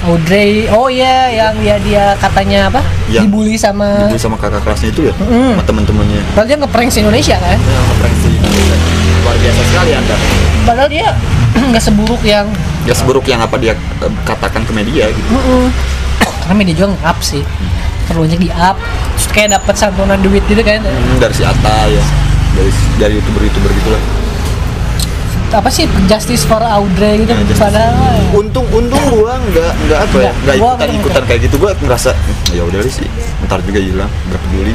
Audrey. 0.01 0.65
Oh 0.73 0.89
iya 0.89 1.29
yang 1.29 1.53
ya 1.61 1.77
dia 1.77 2.17
katanya 2.17 2.73
apa? 2.73 2.81
Yang 3.05 3.29
dibully 3.29 3.53
sama 3.53 4.09
dulu 4.09 4.17
sama 4.17 4.35
kakak 4.41 4.65
kelasnya 4.65 4.89
itu 4.89 5.01
ya? 5.09 5.13
Mm. 5.21 5.61
sama 5.61 5.63
temen-temennya. 5.69 6.21
Padahal 6.33 6.47
dia 6.49 6.57
ngeprank 6.57 6.89
se 6.89 6.99
Indonesia 7.05 7.37
kan? 7.37 7.57
Ya 7.57 7.79
ngeprank 7.85 8.15
sih 8.25 8.33
luar 9.21 9.37
biasa 9.37 9.61
sekali 9.69 9.91
anda. 9.93 10.15
Padahal 10.65 10.89
dia 10.89 11.07
nggak 11.69 11.83
seburuk 11.83 12.21
yang 12.25 12.45
ya 12.89 12.93
seburuk 12.97 13.25
yang 13.29 13.39
apa 13.45 13.55
dia 13.61 13.77
eh, 13.77 14.13
katakan 14.25 14.65
ke 14.65 14.71
media 14.73 15.05
gitu. 15.13 15.29
Mm-mm. 15.29 15.69
karena 16.41 16.55
media 16.57 16.73
juga 16.73 16.87
nge-up 16.97 17.19
sih. 17.21 17.43
Terlalu 18.09 18.21
banyak 18.27 18.41
di 18.41 18.49
up 18.49 18.77
terus 19.15 19.27
kayak 19.29 19.49
dapat 19.61 19.75
santunan 19.77 20.17
duit 20.25 20.41
gitu 20.49 20.65
kan? 20.65 20.81
Hmm, 20.81 21.21
dari 21.21 21.33
si 21.37 21.45
Ata 21.45 21.85
ya. 21.85 22.03
Dari 22.57 22.71
dari 22.97 23.13
youtuber 23.21 23.41
youtuber 23.45 23.69
gitu 23.69 23.89
lah 23.93 24.20
apa 25.51 25.67
sih 25.67 25.83
justice 26.07 26.47
for 26.47 26.59
Audrey 26.59 27.21
gitu 27.21 27.31
Ya, 27.31 27.43
justice. 27.43 27.59
padahal 27.59 27.91
untung 28.31 28.63
untung 28.71 29.03
gua 29.11 29.35
nggak 29.37 29.71
nggak 29.83 29.99
apa 29.99 30.17
ya 30.17 30.31
Nggak, 30.33 30.55
ikutan 30.57 30.89
ikutan 30.95 31.23
kayak 31.27 31.39
gitu 31.43 31.55
gua 31.59 31.71
ngerasa 31.75 32.15
ya 32.49 32.63
udah 32.63 32.79
sih 32.87 33.07
ntar 33.43 33.59
juga 33.61 33.79
hilang 33.79 34.11
nggak 34.31 34.39
peduli. 34.47 34.73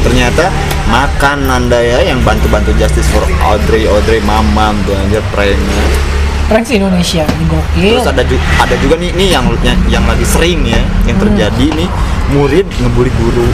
Ternyata 0.00 0.46
makan 0.86 1.38
anda 1.48 1.78
ya 1.78 1.98
yang 2.06 2.22
bantu 2.22 2.46
bantu 2.46 2.70
justice 2.78 3.10
for 3.10 3.26
Audrey 3.42 3.84
Audrey 3.84 4.22
mamam 4.22 4.78
tuh 4.86 4.94
anjir 4.94 5.22
pranknya 5.34 5.82
prank 6.46 6.70
Indonesia 6.70 7.26
gokil. 7.50 7.98
Terus 7.98 8.06
ada 8.06 8.22
juga 8.22 8.42
ada 8.62 8.74
juga 8.78 8.94
nih 8.94 9.10
nih 9.10 9.28
yang 9.34 9.44
yang, 9.66 9.78
yang 9.90 10.04
lagi 10.06 10.22
sering 10.22 10.62
ya 10.62 10.78
yang 11.10 11.18
terjadi 11.18 11.66
nih 11.74 11.88
murid 12.30 12.66
ngebully 12.78 13.10
guru 13.18 13.50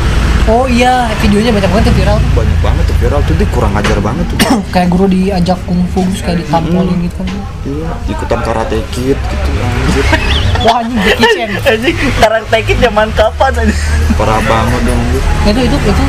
oh 0.50 0.64
iya 0.66 1.06
videonya 1.22 1.52
banyak 1.54 1.70
banget 1.70 1.84
tuh 1.90 1.94
viral. 1.98 2.18
Banyak 2.34 2.58
banget 2.64 2.84
tuh 2.88 2.96
viral 2.98 3.20
tuh 3.26 3.34
dia 3.38 3.48
kurang 3.54 3.72
ajar 3.78 3.98
banget 4.02 4.24
tuh. 4.32 4.38
Kayak 4.74 4.88
guru 4.90 5.06
diajak 5.06 5.58
kungfu 5.68 6.00
terus 6.02 6.22
kayak 6.24 6.38
ditampolin 6.42 6.98
gitu. 7.06 7.14
Kan 7.20 7.28
iya 7.62 7.90
ikutan 8.10 8.40
karate 8.42 8.78
kid 8.90 9.18
gitu 9.18 9.50
anjir. 9.62 10.04
Wah 10.66 10.82
anjing 10.82 10.98
Jackie 11.02 11.26
Chan. 11.26 11.48
Anjing, 11.74 11.96
karakter 12.22 12.58
kit 12.62 12.78
zaman 12.78 13.08
kapan 13.14 13.52
aja? 13.66 13.76
parah 14.16 14.40
banget 14.44 14.80
dong 14.86 15.02
itu 15.48 15.60
itu 15.66 15.76
itu 15.82 16.04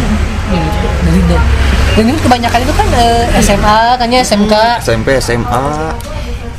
ya, 0.53 0.59
itu, 0.59 0.87
dari 1.01 1.21
dan 1.25 1.41
dan 1.93 2.03
itu 2.09 2.19
kebanyakan 2.25 2.59
itu 2.65 2.73
kan 2.73 2.87
eh, 2.93 3.25
SMA 3.41 3.79
kan 3.97 4.07
ya 4.09 4.19
SMK 4.21 4.53
SMP 4.81 5.07
SMA 5.17 5.65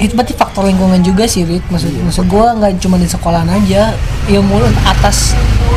itu 0.04 0.14
berarti 0.14 0.34
faktor 0.36 0.68
lingkungan 0.68 1.00
juga 1.00 1.24
sih 1.24 1.48
Rit. 1.48 1.64
Maksud 1.72 1.90
maksud 2.04 2.24
gua 2.28 2.52
nggak 2.56 2.80
cuma 2.80 3.00
di 3.00 3.08
sekolahan 3.08 3.48
aja. 3.48 3.96
Ilmu 4.28 4.60
atas 4.84 5.32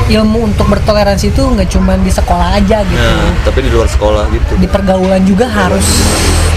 ilmu 0.08 0.48
untuk 0.48 0.72
bertoleransi 0.72 1.36
itu 1.36 1.44
nggak 1.44 1.68
cuma 1.68 2.00
di 2.00 2.12
sekolah 2.12 2.56
aja 2.56 2.80
gitu. 2.88 2.96
Nah, 2.96 3.32
tapi 3.44 3.60
di 3.68 3.72
luar 3.72 3.88
sekolah 3.92 4.24
gitu. 4.32 4.52
di 4.56 4.68
pergaulan 4.68 5.24
juga 5.28 5.52
harus. 5.52 5.84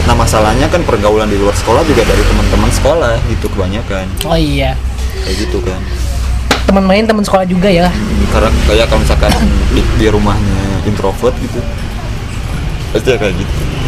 Nah 0.07 0.15
masalahnya 0.15 0.71
kan 0.71 0.87
pergaulan 0.87 1.27
di 1.27 1.39
luar 1.39 1.55
sekolah 1.59 1.83
juga 1.83 2.07
dari 2.07 2.23
teman-teman 2.23 2.71
sekolah 2.71 3.15
gitu 3.27 3.47
kebanyakan. 3.51 4.07
Oh 4.27 4.39
iya. 4.39 4.79
Kayak 5.27 5.37
gitu 5.47 5.59
kan. 5.63 5.81
teman 6.71 6.87
main 6.87 7.03
teman 7.03 7.27
sekolah 7.27 7.43
juga 7.51 7.67
ya. 7.67 7.91
Karena 8.31 8.51
kayak 8.71 8.87
kalau 8.87 9.03
misalkan 9.03 9.35
di, 9.75 9.83
di 9.99 10.07
rumahnya 10.07 10.87
introvert 10.87 11.35
gitu, 11.43 11.59
pasti 12.95 13.11
ya 13.11 13.19
kayak 13.19 13.35
gitu. 13.35 13.80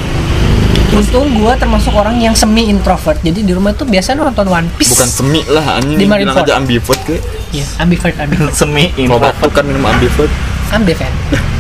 Untung 0.93 1.27
gua 1.41 1.57
termasuk 1.57 1.93
orang 1.97 2.21
yang 2.21 2.37
semi 2.37 2.69
introvert. 2.69 3.17
Jadi 3.25 3.41
di 3.43 3.53
rumah 3.57 3.73
tuh 3.73 3.89
biasa 3.89 4.13
nonton 4.13 4.47
One 4.49 4.69
Piece. 4.77 4.93
Bukan 4.93 5.09
semi 5.09 5.41
lah 5.49 5.81
anjing. 5.81 5.97
Di 5.97 6.05
bilang 6.05 6.37
aja 6.37 6.55
ambivert 6.61 7.01
ke. 7.09 7.17
Iya, 7.53 7.67
ambivert 7.81 8.17
ambivert. 8.21 8.53
Semi 8.61 8.93
introvert. 9.01 9.33
batuk 9.37 9.51
kan 9.57 9.65
minum 9.65 9.83
ambivert. 9.89 10.33
ambivert 10.73 11.13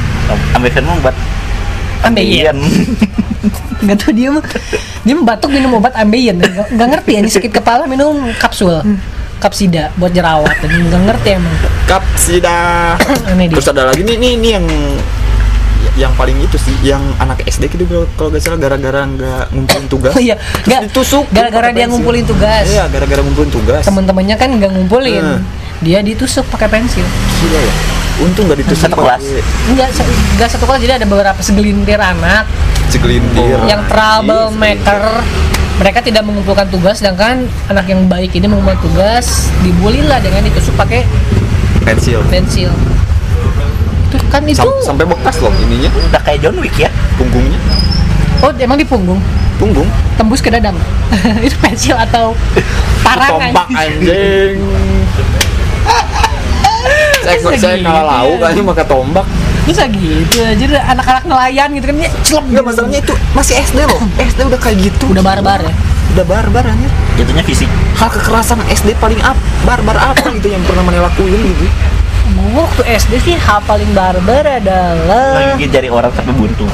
Ambien 0.56 0.84
mau 0.88 0.96
buat 1.04 1.16
ambeien 2.02 2.56
nggak 3.84 3.96
tahu 3.98 4.12
dia 4.14 4.30
mah. 4.30 4.44
Dia 5.02 5.12
mah 5.18 5.24
batuk 5.34 5.50
minum 5.50 5.74
obat 5.74 5.92
ambeien 5.98 6.38
nggak 6.38 6.78
nggak 6.78 6.88
ngerti 6.94 7.10
ya 7.14 7.18
ini 7.20 7.30
sakit 7.30 7.52
kepala 7.52 7.84
minum 7.90 8.30
kapsul. 8.38 8.78
Kapsida 9.42 9.90
buat 9.98 10.14
jerawat. 10.14 10.54
Dan 10.62 10.86
nggak 10.86 11.02
ngerti 11.10 11.28
emang. 11.34 11.56
Kapsida. 11.90 12.94
aneh 13.30 13.50
dia. 13.50 13.58
Terus 13.58 13.68
ada 13.74 13.90
lagi 13.90 14.06
nih 14.06 14.16
nih 14.16 14.32
nih 14.38 14.50
yang 14.54 14.66
yang 15.92 16.12
paling 16.12 16.38
itu 16.38 16.56
sih 16.56 16.72
yang 16.80 17.00
anak 17.16 17.42
SD 17.42 17.68
gitu 17.68 17.84
kalau- 18.14 18.30
gak 18.30 18.40
salah 18.40 18.58
gara-gara 18.58 19.02
nggak 19.02 19.44
ngumpulin 19.50 19.86
tugas. 19.86 20.12
Oh 20.16 20.22
iya, 20.22 20.36
nggak 20.62 20.80
ditusuk 20.88 21.24
gara-gara 21.28 21.68
dia 21.68 21.84
pensil. 21.84 21.90
ngumpulin 21.92 22.24
tugas. 22.24 22.64
iya 22.66 22.84
gara-gara 22.86 23.20
ngumpulin 23.20 23.50
tugas. 23.50 23.82
Teman-temannya 23.82 24.36
kan 24.36 24.48
nggak 24.52 24.70
ngumpulin. 24.70 25.24
Hmm. 25.38 25.42
dia 25.78 25.98
ditusuk 25.98 26.46
pakai 26.48 26.70
pensil. 26.70 27.02
Gila 27.42 27.58
ya. 27.58 27.74
Untung 28.20 28.46
gak 28.46 28.60
ditusuk 28.60 28.86
Satu 28.86 28.96
kelas. 28.98 29.18
se- 29.18 29.42
enggak 29.66 30.48
satu 30.48 30.62
kelas 30.62 30.78
jadi 30.78 30.94
ada 30.94 31.06
beberapa 31.06 31.40
segelintir 31.40 31.98
anak. 31.98 32.46
Segelintir. 32.86 33.58
Yang 33.64 33.82
troublemaker. 33.88 35.02
mereka 35.72 35.98
tidak 35.98 36.22
mengumpulkan 36.22 36.68
tugas 36.68 37.00
sedangkan 37.00 37.42
anak 37.66 37.88
yang 37.88 38.06
baik 38.06 38.30
ini 38.30 38.46
mengumpulkan 38.46 38.78
tugas 38.78 39.50
dibully 39.60 40.04
lah 40.04 40.20
dengan 40.20 40.44
ditusuk 40.44 40.76
pakai 40.76 41.02
pensil. 41.82 42.22
pensil 42.28 42.70
itu 44.12 44.20
kan 44.29 44.44
itu 44.44 44.61
Sam- 44.61 44.85
sampai 44.85 45.09
bekas 45.09 45.40
loh 45.40 45.48
ininya. 45.59 45.88
Udah 46.12 46.20
kayak 46.20 46.44
John 46.44 46.61
Wick 46.61 46.77
ya. 46.77 46.92
punggungnya. 47.16 47.57
Oh 48.42 48.53
emang 48.53 48.77
di 48.77 48.85
punggung? 48.85 49.16
Punggung. 49.57 49.87
Tembus 50.14 50.42
ke 50.42 50.51
dadam 50.51 50.75
itu 51.46 51.55
pensil 51.57 51.96
atau 51.96 52.35
parang 53.01 53.38
tombak 53.38 53.66
anjing? 53.70 54.59
saya 57.22 57.38
saya 57.38 57.79
gitu 57.79 57.87
kalah 57.87 58.03
ya? 58.03 58.11
lauk 58.27 58.40
aja 58.42 58.61
pakai 58.75 58.85
tombak. 58.85 59.27
Bisa 59.62 59.87
gitu 59.87 60.42
jadi 60.59 60.75
anak-anak 60.83 61.22
nelayan 61.22 61.70
gitu 61.70 61.87
kan 61.87 61.96
dia 61.96 62.11
celep 62.20 62.44
Enggak 62.51 62.64
masalahnya 62.66 62.98
itu 63.01 63.14
masih 63.33 63.55
SD 63.62 63.79
loh. 63.87 64.01
SD 64.18 64.40
udah 64.42 64.59
kayak 64.59 64.77
gitu. 64.83 65.05
Udah 65.09 65.22
barbar 65.22 65.62
ya? 65.62 65.70
Udah 66.12 66.25
barbar 66.27 66.64
anjir 66.66 66.90
Jatuhnya 67.14 67.40
fisik. 67.40 67.70
hal 67.94 68.11
kekerasan 68.11 68.59
SD 68.68 68.98
paling 68.98 69.22
up 69.22 69.38
barbar 69.62 69.94
apa 69.94 70.29
gitu 70.35 70.51
yang 70.51 70.61
pernah 70.66 70.83
mana 70.83 71.07
lakuin 71.07 71.38
gitu 71.46 71.64
Gua 72.44 72.64
waktu 72.64 72.83
SD 72.90 73.12
sih 73.22 73.37
hal 73.37 73.62
paling 73.62 73.90
barbar 73.92 74.42
adalah 74.42 75.55
Lagi 75.55 75.66
jari 75.66 75.87
orang 75.87 76.11
sampai 76.11 76.35
buntu. 76.35 76.66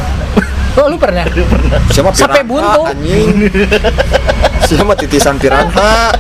Oh 0.75 0.87
lu 0.91 0.97
pernah? 0.97 1.27
siapa 1.89 2.09
Sampai 2.11 2.41
piranha, 2.41 2.47
buntung. 2.47 2.85
anjing 2.87 3.29
siapa 4.63 4.93
titisan 4.95 5.35
piranha 5.35 6.15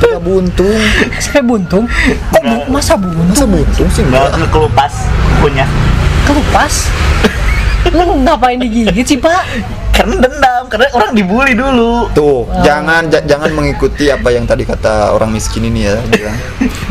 nggak 0.00 0.22
buntung 0.22 0.80
Sampai 1.14 1.44
buntung? 1.44 1.84
Kok 2.32 2.40
bu- 2.40 2.66
masa 2.68 2.96
buntung? 2.96 3.28
masa 3.28 3.44
buntung 3.46 3.88
sih 3.90 4.02
Nggak 4.02 4.26
enggak 4.32 4.50
kelupas 4.50 4.92
kukunya. 5.36 5.66
Kelupas? 6.24 6.88
Lu 7.90 8.02
ngapain 8.20 8.56
digigit 8.56 9.02
sih 9.04 9.16
pak? 9.16 9.42
Karena 9.90 10.16
dendam, 10.18 10.64
karena 10.64 10.88
orang 10.90 11.12
dibully 11.12 11.52
dulu. 11.52 12.08
tuh 12.10 12.48
jangan 12.62 13.04
ja- 13.06 13.20
jangan 13.20 13.50
mengikuti 13.50 14.08
apa 14.08 14.30
yang 14.30 14.42
tadi 14.42 14.64
kata 14.64 15.12
orang 15.12 15.28
miskin 15.28 15.60
ini 15.62 15.84
ya 15.84 16.00
bilang 16.06 16.36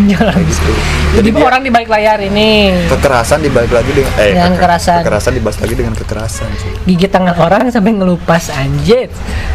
Jangan 0.06 0.38
gitu 0.40 0.72
Jadi 1.16 1.30
dia- 1.32 1.42
orang 1.42 1.62
di 1.62 1.70
balik 1.70 1.90
layar 1.90 2.22
ini 2.22 2.70
kekerasan 2.86 3.42
dibalik 3.42 3.72
lagi 3.72 3.90
dengan 3.92 4.14
eh 4.16 4.30
Dengan 4.30 4.46
keke- 4.48 4.58
kekerasan. 4.60 4.98
kekerasan 5.02 5.32
dibahas 5.34 5.58
lagi 5.58 5.74
dengan 5.74 5.94
kekerasan 5.96 6.48
cuy. 6.54 6.72
gigit 6.86 7.10
tangan 7.10 7.36
orang 7.36 7.62
sampai 7.68 7.92
ngelupas 7.94 8.44
anjir 8.52 9.10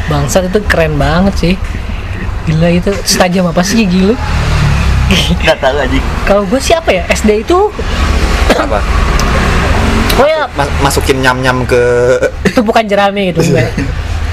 Bangsat 0.04 0.48
itu 0.48 0.59
keren 0.64 0.96
banget 0.96 1.35
sih 1.37 1.54
Gila 2.44 2.68
itu 2.70 2.90
setajam 3.04 3.46
apa 3.46 3.62
sih 3.62 3.80
gigi 3.80 4.04
lu? 4.04 4.16
Nggak 5.38 5.59
tahu 5.59 5.76
aja. 5.78 5.98
Kalau 6.24 6.42
gue 6.44 6.59
siapa 6.59 6.90
ya? 6.90 7.02
SD 7.09 7.40
itu 7.40 7.70
apa 8.52 8.83
Oh 10.14 10.27
ya 10.27 10.46
Mas- 10.55 10.70
masukin 10.79 11.18
nyam 11.18 11.42
nyam 11.42 11.66
ke 11.66 11.83
itu 12.46 12.62
bukan 12.62 12.87
jerami 12.87 13.35
gitu 13.35 13.42
enggak. 13.50 13.74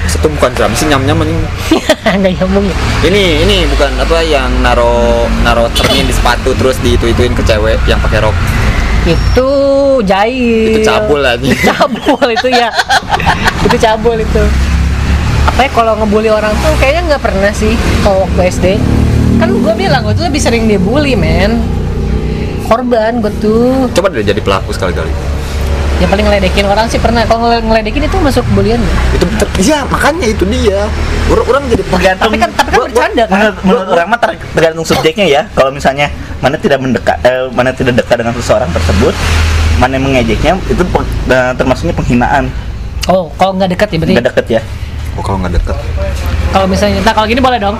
Itu 0.02 0.26
bukan 0.38 0.50
jam 0.54 0.70
sih 0.74 0.86
nyam 0.86 1.02
nyam 1.02 1.18
ini. 1.26 1.34
Enggak 2.14 2.38
nyambung. 2.38 2.66
Ya 3.02 3.08
ini 3.10 3.42
ini 3.42 3.56
bukan 3.66 3.90
apa 3.98 4.22
yang 4.22 4.50
naro 4.62 5.26
naro 5.42 5.66
cermin 5.74 6.06
di 6.06 6.14
sepatu 6.14 6.54
terus 6.54 6.78
di 6.78 6.94
itu 6.94 7.10
ituin 7.10 7.34
ke 7.34 7.42
cewek 7.42 7.78
yang 7.86 7.98
pakai 7.98 8.22
rok. 8.22 8.34
Itu 9.02 9.50
jahil 10.06 10.78
Itu 10.78 10.86
cabul 10.86 11.26
aja. 11.26 11.42
Cabul 11.74 12.26
itu 12.30 12.48
ya. 12.50 12.70
Itu 13.66 13.74
cabul 13.74 14.18
itu. 14.22 14.42
Apa 15.50 15.66
ya 15.66 15.70
kalau 15.74 15.98
ngebully 15.98 16.30
orang 16.30 16.54
tuh 16.62 16.70
kayaknya 16.78 17.02
nggak 17.12 17.22
pernah 17.26 17.50
sih 17.50 17.74
Kalau 18.06 18.24
waktu 18.24 18.40
SD 18.46 18.66
Kan 19.42 19.50
gue 19.50 19.74
bilang 19.74 20.06
gue 20.06 20.14
tuh 20.14 20.30
lebih 20.30 20.38
sering 20.38 20.70
dibully 20.70 21.18
men. 21.18 21.58
Korban 22.70 23.18
gue 23.18 23.32
tuh. 23.42 23.90
Coba 23.90 24.06
deh 24.10 24.22
jadi 24.22 24.38
pelaku 24.38 24.70
sekali-kali 24.70 25.10
yang 26.00 26.10
paling 26.10 26.24
ngeledekin 26.24 26.64
orang 26.64 26.86
sih 26.88 26.98
pernah 26.98 27.22
kalau 27.24 27.46
ngele- 27.46 27.62
ngeledekin 27.62 28.02
itu 28.04 28.16
masuk 28.18 28.44
bulian 28.52 28.78
nggak? 28.78 28.96
itu 29.14 29.26
iya 29.62 29.78
makanya 29.86 30.26
itu 30.26 30.44
dia. 30.48 30.88
Orang 31.30 31.46
orang 31.46 31.62
jadi 31.68 31.82
tergantung 31.84 32.24
tapi 32.28 32.36
kan 32.38 32.50
tapi 32.52 32.68
kan 32.68 32.76
gua- 32.76 32.86
bercanda 32.88 33.22
kan? 33.24 33.36
Menurut, 33.36 33.56
menurut 33.62 33.88
orang 33.92 34.06
mah 34.08 34.18
ter- 34.18 34.42
tergantung 34.52 34.84
subjeknya 34.84 35.26
ya. 35.26 35.42
Kalau 35.52 35.70
misalnya 35.70 36.06
mana 36.42 36.56
tidak 36.56 36.78
mendekat 36.82 37.16
eh, 37.22 37.46
mana 37.50 37.70
tidak 37.70 37.94
dekat 37.98 38.16
dengan 38.18 38.34
seseorang 38.34 38.70
tersebut 38.70 39.14
mana 39.78 39.92
yang 39.94 40.04
mengejeknya 40.04 40.52
itu 40.66 40.82
eh, 41.28 41.52
termasuknya 41.54 41.94
penghinaan. 41.94 42.44
Oh 43.06 43.30
kalau 43.34 43.54
nggak 43.54 43.70
dekat 43.74 43.88
ya 43.90 43.96
berarti? 43.98 44.14
Nggak 44.14 44.26
deket 44.30 44.46
ya. 44.58 44.60
Oh 45.14 45.22
kalau 45.22 45.38
nggak 45.44 45.54
deket 45.60 45.76
kalau 46.52 46.66
misalnya 46.68 47.00
nah 47.00 47.12
kalau 47.16 47.26
gini 47.26 47.40
boleh 47.40 47.56
dong. 47.56 47.76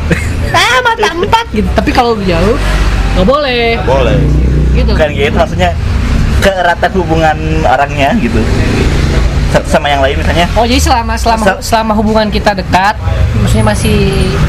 Ah 0.52 0.78
mata 0.86 1.08
empat 1.12 1.46
gitu. 1.52 1.68
Tapi 1.76 1.90
kalau 1.92 2.16
jauh 2.22 2.56
nggak 3.18 3.26
boleh. 3.26 3.76
Boleh. 3.84 4.16
Gitu. 4.72 4.88
Bukan 4.88 5.10
gitu 5.12 5.36
maksudnya 5.36 5.76
keeratan 6.42 6.90
hubungan 6.98 7.36
orangnya 7.64 8.10
gitu. 8.18 8.42
Sama 9.68 9.84
yang 9.86 10.00
lain 10.00 10.16
misalnya? 10.16 10.48
Oh 10.56 10.64
jadi 10.64 10.80
selama 10.80 11.12
selama 11.14 11.44
Sel- 11.44 11.62
selama 11.62 11.92
hubungan 11.92 12.28
kita 12.28 12.56
dekat 12.56 12.96
maksudnya 13.36 13.68
masih 13.68 13.98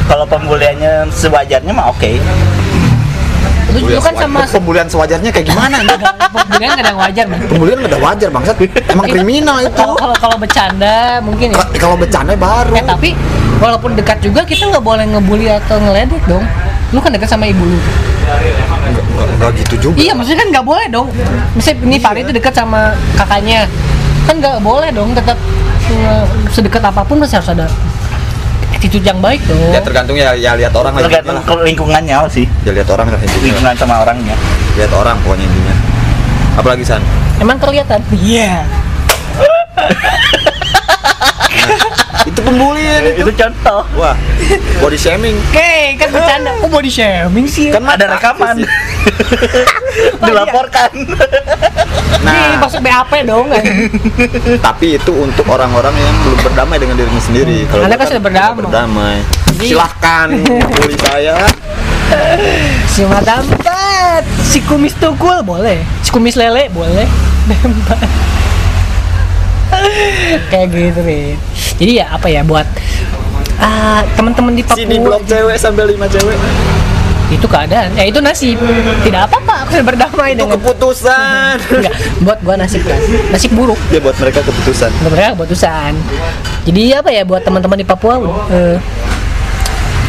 kalau 0.08 0.24
pembuliannya 0.24 1.08
sewajarnya 1.12 1.72
mah 1.72 1.92
oke. 1.92 2.10
Lu 3.74 3.78
juga 3.84 4.00
kan 4.06 4.14
sama 4.16 4.40
pembulian 4.48 4.86
sewajarnya 4.88 5.28
kayak 5.28 5.46
gimana? 5.50 5.76
Nih 5.82 5.98
pembulian 6.34 6.68
nggak 6.72 6.80
ada 6.80 6.88
yang 6.88 7.00
wajar 7.00 7.24
man. 7.28 7.38
pembulian 7.50 7.76
nggak 7.84 7.92
ada 7.92 8.00
wajar 8.00 8.28
bangsat. 8.32 8.56
Emang 8.88 9.06
kriminal 9.10 9.56
itu. 9.60 9.76
kalau 9.76 9.94
kalau 9.98 10.16
kalau 10.16 10.36
bercanda 10.40 11.20
mungkin 11.20 11.52
ya. 11.52 11.58
Ka- 11.60 11.72
kalau 11.76 11.96
bercanda 12.00 12.32
baru. 12.32 12.72
Eh 12.72 12.84
tapi 12.86 13.08
walaupun 13.60 13.92
dekat 13.92 14.24
juga 14.24 14.40
kita 14.48 14.72
nggak 14.72 14.84
boleh 14.84 15.04
ngebully 15.04 15.52
atau 15.52 15.76
ngeledek 15.84 16.22
dong. 16.24 16.44
Lu 16.96 17.02
kan 17.02 17.12
dekat 17.12 17.28
sama 17.28 17.44
ibu 17.44 17.60
lu 17.60 17.78
Nggak- 19.38 19.54
gitu 19.64 19.74
juga. 19.90 19.96
Iya 20.00 20.12
maksudnya 20.14 20.38
kan 20.44 20.48
nggak 20.54 20.66
boleh 20.66 20.86
dong. 20.88 21.06
Misalnya 21.54 21.78
ini 21.86 21.96
Fahri 21.98 22.20
itu 22.22 22.32
dekat 22.32 22.54
sama 22.54 22.94
kakaknya. 23.18 23.66
Kan 24.24 24.40
nggak 24.40 24.62
boleh 24.64 24.88
dong 24.94 25.12
tetap 25.12 25.36
eh, 25.90 26.24
sedekat 26.50 26.82
apa 26.82 27.04
pun 27.04 27.20
masih 27.20 27.38
harus 27.38 27.50
ada 27.52 27.66
attitude 28.72 29.04
yang 29.04 29.20
baik 29.20 29.40
dong. 29.48 29.58
Ya 29.72 29.80
tergantung 29.80 30.16
ya 30.16 30.32
ya 30.36 30.56
lihat 30.56 30.72
orang 30.76 30.92
tergantung 30.96 31.36
lah. 31.40 31.44
ke 31.44 31.54
lingkungannya 31.64 32.16
sih. 32.28 32.46
Ya 32.64 32.72
lihat 32.72 32.88
orang 32.92 33.12
lah 33.12 33.20
intinya. 33.20 33.44
Lingkungan 33.44 33.74
sama 33.76 33.94
orangnya. 34.04 34.36
Lihat 34.76 34.92
orang 34.92 35.16
pokoknya 35.24 35.44
intinya. 35.48 35.74
Apalagi 36.54 36.84
san? 36.86 37.02
Emang 37.42 37.58
kelihatan? 37.58 37.98
Iya. 38.14 38.62
Itu 41.54 41.83
pembulian 42.44 43.00
itu 43.08 43.24
itu 43.24 43.32
contoh. 43.34 43.82
Wah 43.96 44.16
body 44.84 44.98
shaming. 45.00 45.36
Oke 45.50 45.96
kan 45.96 46.08
bercanda. 46.12 46.50
Kok 46.60 46.68
body 46.68 46.90
shaming 46.92 47.46
sih? 47.48 47.72
Kan 47.72 47.84
ada 47.88 48.06
rekaman. 48.16 48.62
dilaporkan. 50.28 50.90
Nih, 52.24 52.40
nah. 52.56 52.56
masuk 52.60 52.80
BAP 52.80 53.12
dong 53.28 53.52
kan? 53.52 53.64
Tapi 54.66 54.96
itu 54.96 55.12
untuk 55.12 55.44
orang-orang 55.48 55.92
yang 55.92 56.14
belum 56.24 56.38
berdamai 56.40 56.76
dengan 56.80 56.96
dirinya 56.96 57.22
sendiri. 57.22 57.68
Kalau 57.68 57.84
Anda 57.84 57.96
gua 57.96 58.00
kan 58.04 58.08
sudah 58.12 58.22
berdamai. 58.22 58.56
berdamai. 58.60 59.16
Silahkan 59.60 60.28
bully 60.76 60.96
saya. 61.00 61.36
Si 62.88 63.00
empat 63.04 64.22
si 64.44 64.58
kumis 64.64 64.94
tukul 65.00 65.40
boleh. 65.44 65.80
Si 66.04 66.12
kumis 66.12 66.36
lele 66.36 66.68
boleh. 66.72 67.08
Bebas 67.44 68.32
kayak 70.50 70.66
gitu 70.72 71.00
nih 71.02 71.38
jadi 71.74 71.92
ya 72.02 72.06
apa 72.14 72.26
ya 72.30 72.46
buat 72.46 72.66
ah, 73.58 74.00
teman-teman 74.14 74.52
di 74.54 74.62
Papua 74.62 74.86
blok 74.86 75.22
cewek 75.26 75.56
sampai 75.58 75.84
lima 75.90 76.06
cewek. 76.06 76.38
Itu 77.32 77.46
keadaan 77.48 77.96
ya 77.96 78.04
itu 78.06 78.20
nasib. 78.20 78.60
Tidak 79.02 79.20
apa-apa 79.26 79.66
aku 79.66 79.80
berdamai 79.82 80.36
itu 80.36 80.44
dengan 80.44 80.60
keputusan. 80.60 81.56
Enggak 81.80 81.94
buat 82.22 82.38
gua 82.44 82.54
nasib 82.60 82.84
kan. 82.86 83.00
Nasib 83.32 83.50
buruk. 83.56 83.80
Ya 83.90 83.98
buat 83.98 84.14
mereka 84.20 84.44
keputusan. 84.44 84.90
Buat 85.02 85.12
mereka 85.18 85.28
keputusan. 85.34 85.92
Jadi 86.68 86.82
apa 86.94 87.10
ya 87.10 87.22
buat 87.26 87.42
teman-teman 87.42 87.80
di 87.80 87.86
Papua 87.86 88.20
eh, 88.52 88.76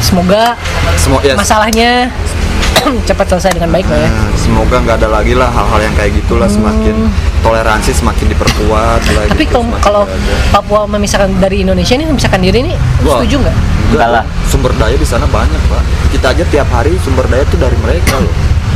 semoga 0.03 0.53
semua 1.01 1.19
ya 1.25 1.33
masalahnya 1.33 2.13
cepat 3.09 3.25
selesai 3.25 3.57
dengan 3.57 3.73
baik 3.73 3.87
lah 3.89 4.05
ya. 4.05 4.09
Nah, 4.11 4.29
semoga 4.37 4.75
nggak 4.85 4.97
ada 5.01 5.09
lagi 5.09 5.33
lah 5.33 5.49
hal-hal 5.49 5.79
yang 5.81 5.95
kayak 5.97 6.11
gitulah 6.21 6.45
semakin 6.45 7.09
toleransi 7.45 7.93
semakin 7.93 8.25
diperkuat 8.27 9.01
lah 9.05 9.23
Tapi 9.29 9.45
gitu, 9.45 9.61
kalau. 9.79 10.09
Papua 10.49 10.89
memisahkan 10.89 11.29
dari 11.37 11.61
Indonesia 11.61 11.93
ini 11.93 12.05
memisahkan 12.05 12.41
diri 12.41 12.59
ini 12.59 12.73
Wah. 13.01 13.21
setuju 13.21 13.37
nggak? 13.39 13.55
Enggak 13.55 13.93
Enggak 13.93 14.09
lah. 14.11 14.23
Sumber 14.45 14.71
daya 14.73 14.95
di 14.95 15.05
sana 15.05 15.25
banyak, 15.25 15.61
Pak. 15.63 15.81
Kita 16.09 16.33
aja 16.33 16.43
tiap 16.43 16.67
hari 16.69 16.97
sumber 16.99 17.23
daya 17.25 17.45
tuh 17.45 17.57
dari 17.57 17.77
mereka 17.77 18.17
loh. 18.17 18.33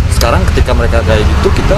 Sekarang 0.09 0.41
ketika 0.45 0.71
mereka 0.71 1.01
kayak 1.01 1.21
gitu, 1.23 1.49
kita 1.55 1.77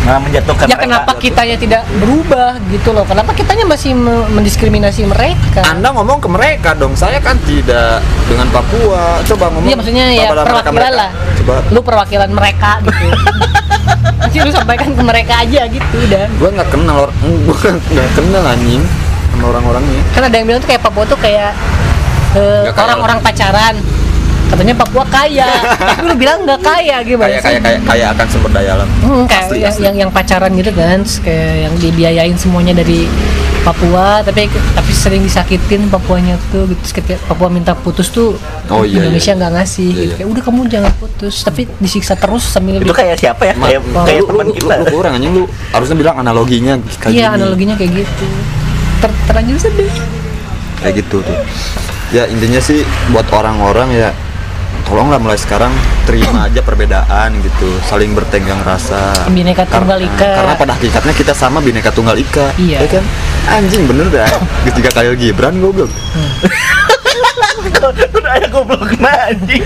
malah 0.00 0.20
menjatuhkan 0.22 0.64
Ya 0.64 0.74
mereka. 0.74 0.84
kenapa 0.86 1.12
kitanya 1.18 1.56
tidak 1.56 1.82
berubah 1.94 2.50
gitu 2.66 2.88
loh? 2.90 3.04
Kenapa 3.04 3.30
kitanya 3.32 3.64
masih 3.66 3.92
me- 3.92 4.28
mendiskriminasi 4.30 5.04
mereka? 5.04 5.60
Anda 5.62 5.90
ngomong 5.90 6.18
ke 6.18 6.28
mereka 6.28 6.72
dong. 6.72 6.94
Saya 6.94 7.18
kan 7.18 7.36
tidak 7.42 8.00
dengan 8.24 8.48
Papua. 8.48 9.20
Coba 9.24 9.50
ngomong 9.50 9.66
Iya 9.66 9.76
maksudnya 9.76 10.04
ya 10.08 10.28
perwakilan 10.30 10.54
mereka-mereka. 10.54 10.90
lah. 10.94 11.10
Coba 11.36 11.52
Lu 11.68 11.80
perwakilan 11.82 12.30
mereka 12.30 12.70
gitu. 12.80 13.06
Nanti 14.20 14.36
lu 14.38 14.50
sampaikan 14.50 14.92
ke 14.92 15.02
mereka 15.02 15.34
aja 15.40 15.62
gitu 15.66 15.98
dan 16.06 16.28
gua 16.36 16.50
nggak 16.52 16.70
kenal 16.70 16.96
orang 17.04 17.16
gua 17.46 17.58
nggak 17.72 18.08
kenal 18.14 18.44
anjing 18.44 18.82
sama 19.30 19.44
orang-orangnya. 19.48 20.02
kan 20.10 20.22
ada 20.26 20.34
yang 20.34 20.46
bilang 20.46 20.60
tuh 20.60 20.68
kayak 20.68 20.82
Papua 20.82 21.04
tuh 21.04 21.18
kayak 21.18 21.50
eh, 22.34 22.64
kaya 22.68 22.84
orang-orang 22.84 23.18
pacaran. 23.20 23.76
Katanya 24.50 24.74
Papua 24.76 25.06
kaya, 25.06 25.46
tapi 25.78 26.02
lu 26.02 26.14
bilang 26.16 26.42
nggak 26.42 26.58
kaya 26.58 26.96
gimana 27.00 27.30
Kayak 27.30 27.38
sih? 27.38 27.46
kayak 27.46 27.60
kayak 27.62 27.80
kayak 27.86 28.08
akan 28.12 28.26
sumber 28.26 28.50
daya 28.50 28.70
alam. 28.74 28.88
Hmm, 29.00 29.22
kayak 29.24 29.44
Asli, 29.46 29.56
yang, 29.56 29.70
asli. 29.70 29.84
yang 29.86 29.96
yang 29.96 30.10
pacaran 30.10 30.50
gitu 30.52 30.72
kan, 30.74 30.98
kayak 31.22 31.54
yang 31.64 31.74
dibiayain 31.78 32.34
semuanya 32.34 32.74
dari 32.74 33.06
Papua, 33.60 34.20
tapi 34.20 34.46
tapi 34.48 34.90
sering 34.90 35.20
disakitin 35.20 35.86
Papuanya 35.86 36.34
tuh, 36.48 36.64
gitu. 36.66 36.80
Ketika 36.80 37.20
Papua 37.26 37.46
minta 37.46 37.72
putus 37.72 38.08
tuh, 38.08 38.34
Oh, 38.66 38.82
iya, 38.82 39.02
Indonesia 39.02 39.30
iya. 39.30 39.38
nggak 39.38 39.52
ngasih. 39.54 39.84
Iya, 39.86 39.94
gitu. 39.94 40.02
iya. 40.02 40.14
Kayak 40.16 40.28
udah 40.30 40.42
kamu 40.42 40.60
jangan 40.66 40.92
putus, 40.96 41.34
tapi 41.40 41.62
disiksa 41.76 42.14
terus 42.14 42.42
sambil 42.42 42.78
itu 42.78 42.88
kayak 42.90 43.16
siapa 43.16 43.42
ya 43.44 43.54
Ma- 43.54 43.68
kayak 43.68 43.80
lu- 43.82 43.94
kayak 44.00 44.18
lu, 44.18 44.26
teman 44.26 44.44
lu, 44.44 44.52
kita 44.54 44.74
lu, 44.74 44.80
lu 44.80 44.86
kurang 44.90 45.12
anjing 45.14 45.32
lu 45.34 45.44
harusnya 45.70 45.96
bilang 45.96 46.16
analoginya 46.16 46.72
kayak 46.96 47.12
Iya 47.12 47.26
gini. 47.26 47.36
analoginya 47.36 47.74
kayak 47.74 47.92
gitu. 47.98 48.26
Ter 48.98 49.10
terlanjur 49.24 49.56
sedih. 49.58 49.92
kayak 50.78 50.94
gitu 50.98 51.20
tuh 51.20 51.36
ya 52.08 52.24
intinya 52.24 52.56
sih 52.58 52.80
buat 53.08 53.28
orang-orang 53.28 53.92
ya 53.92 54.08
tolonglah 54.82 55.16
mulai 55.16 55.36
sekarang 55.36 55.68
terima 56.02 56.44
aja 56.48 56.58
perbedaan 56.58 57.36
gitu 57.38 57.68
saling 57.84 58.10
bertenggang 58.10 58.56
rasa 58.60 59.12
Bineka 59.28 59.62
Tunggal 59.62 60.00
Karena- 60.00 60.16
Ika. 60.16 60.30
karena 60.34 60.54
pada 60.56 60.72
hakikatnya 60.74 61.12
kita 61.12 61.32
sama 61.32 61.60
bineka 61.60 61.92
tunggal 61.92 62.16
ika 62.16 62.56
Iya. 62.56 62.80
ya 62.80 62.88
kan 62.90 63.04
anjing 63.46 63.82
bener 63.84 64.06
dah. 64.08 64.28
Ketika 64.64 64.88
Khalil 64.92 65.14
Gibran 65.14 65.56
goblok. 65.58 65.90
Udah 68.12 68.32
ada 68.32 68.46
goblok 68.46 68.92
nah 68.98 69.28
anjing. 69.28 69.64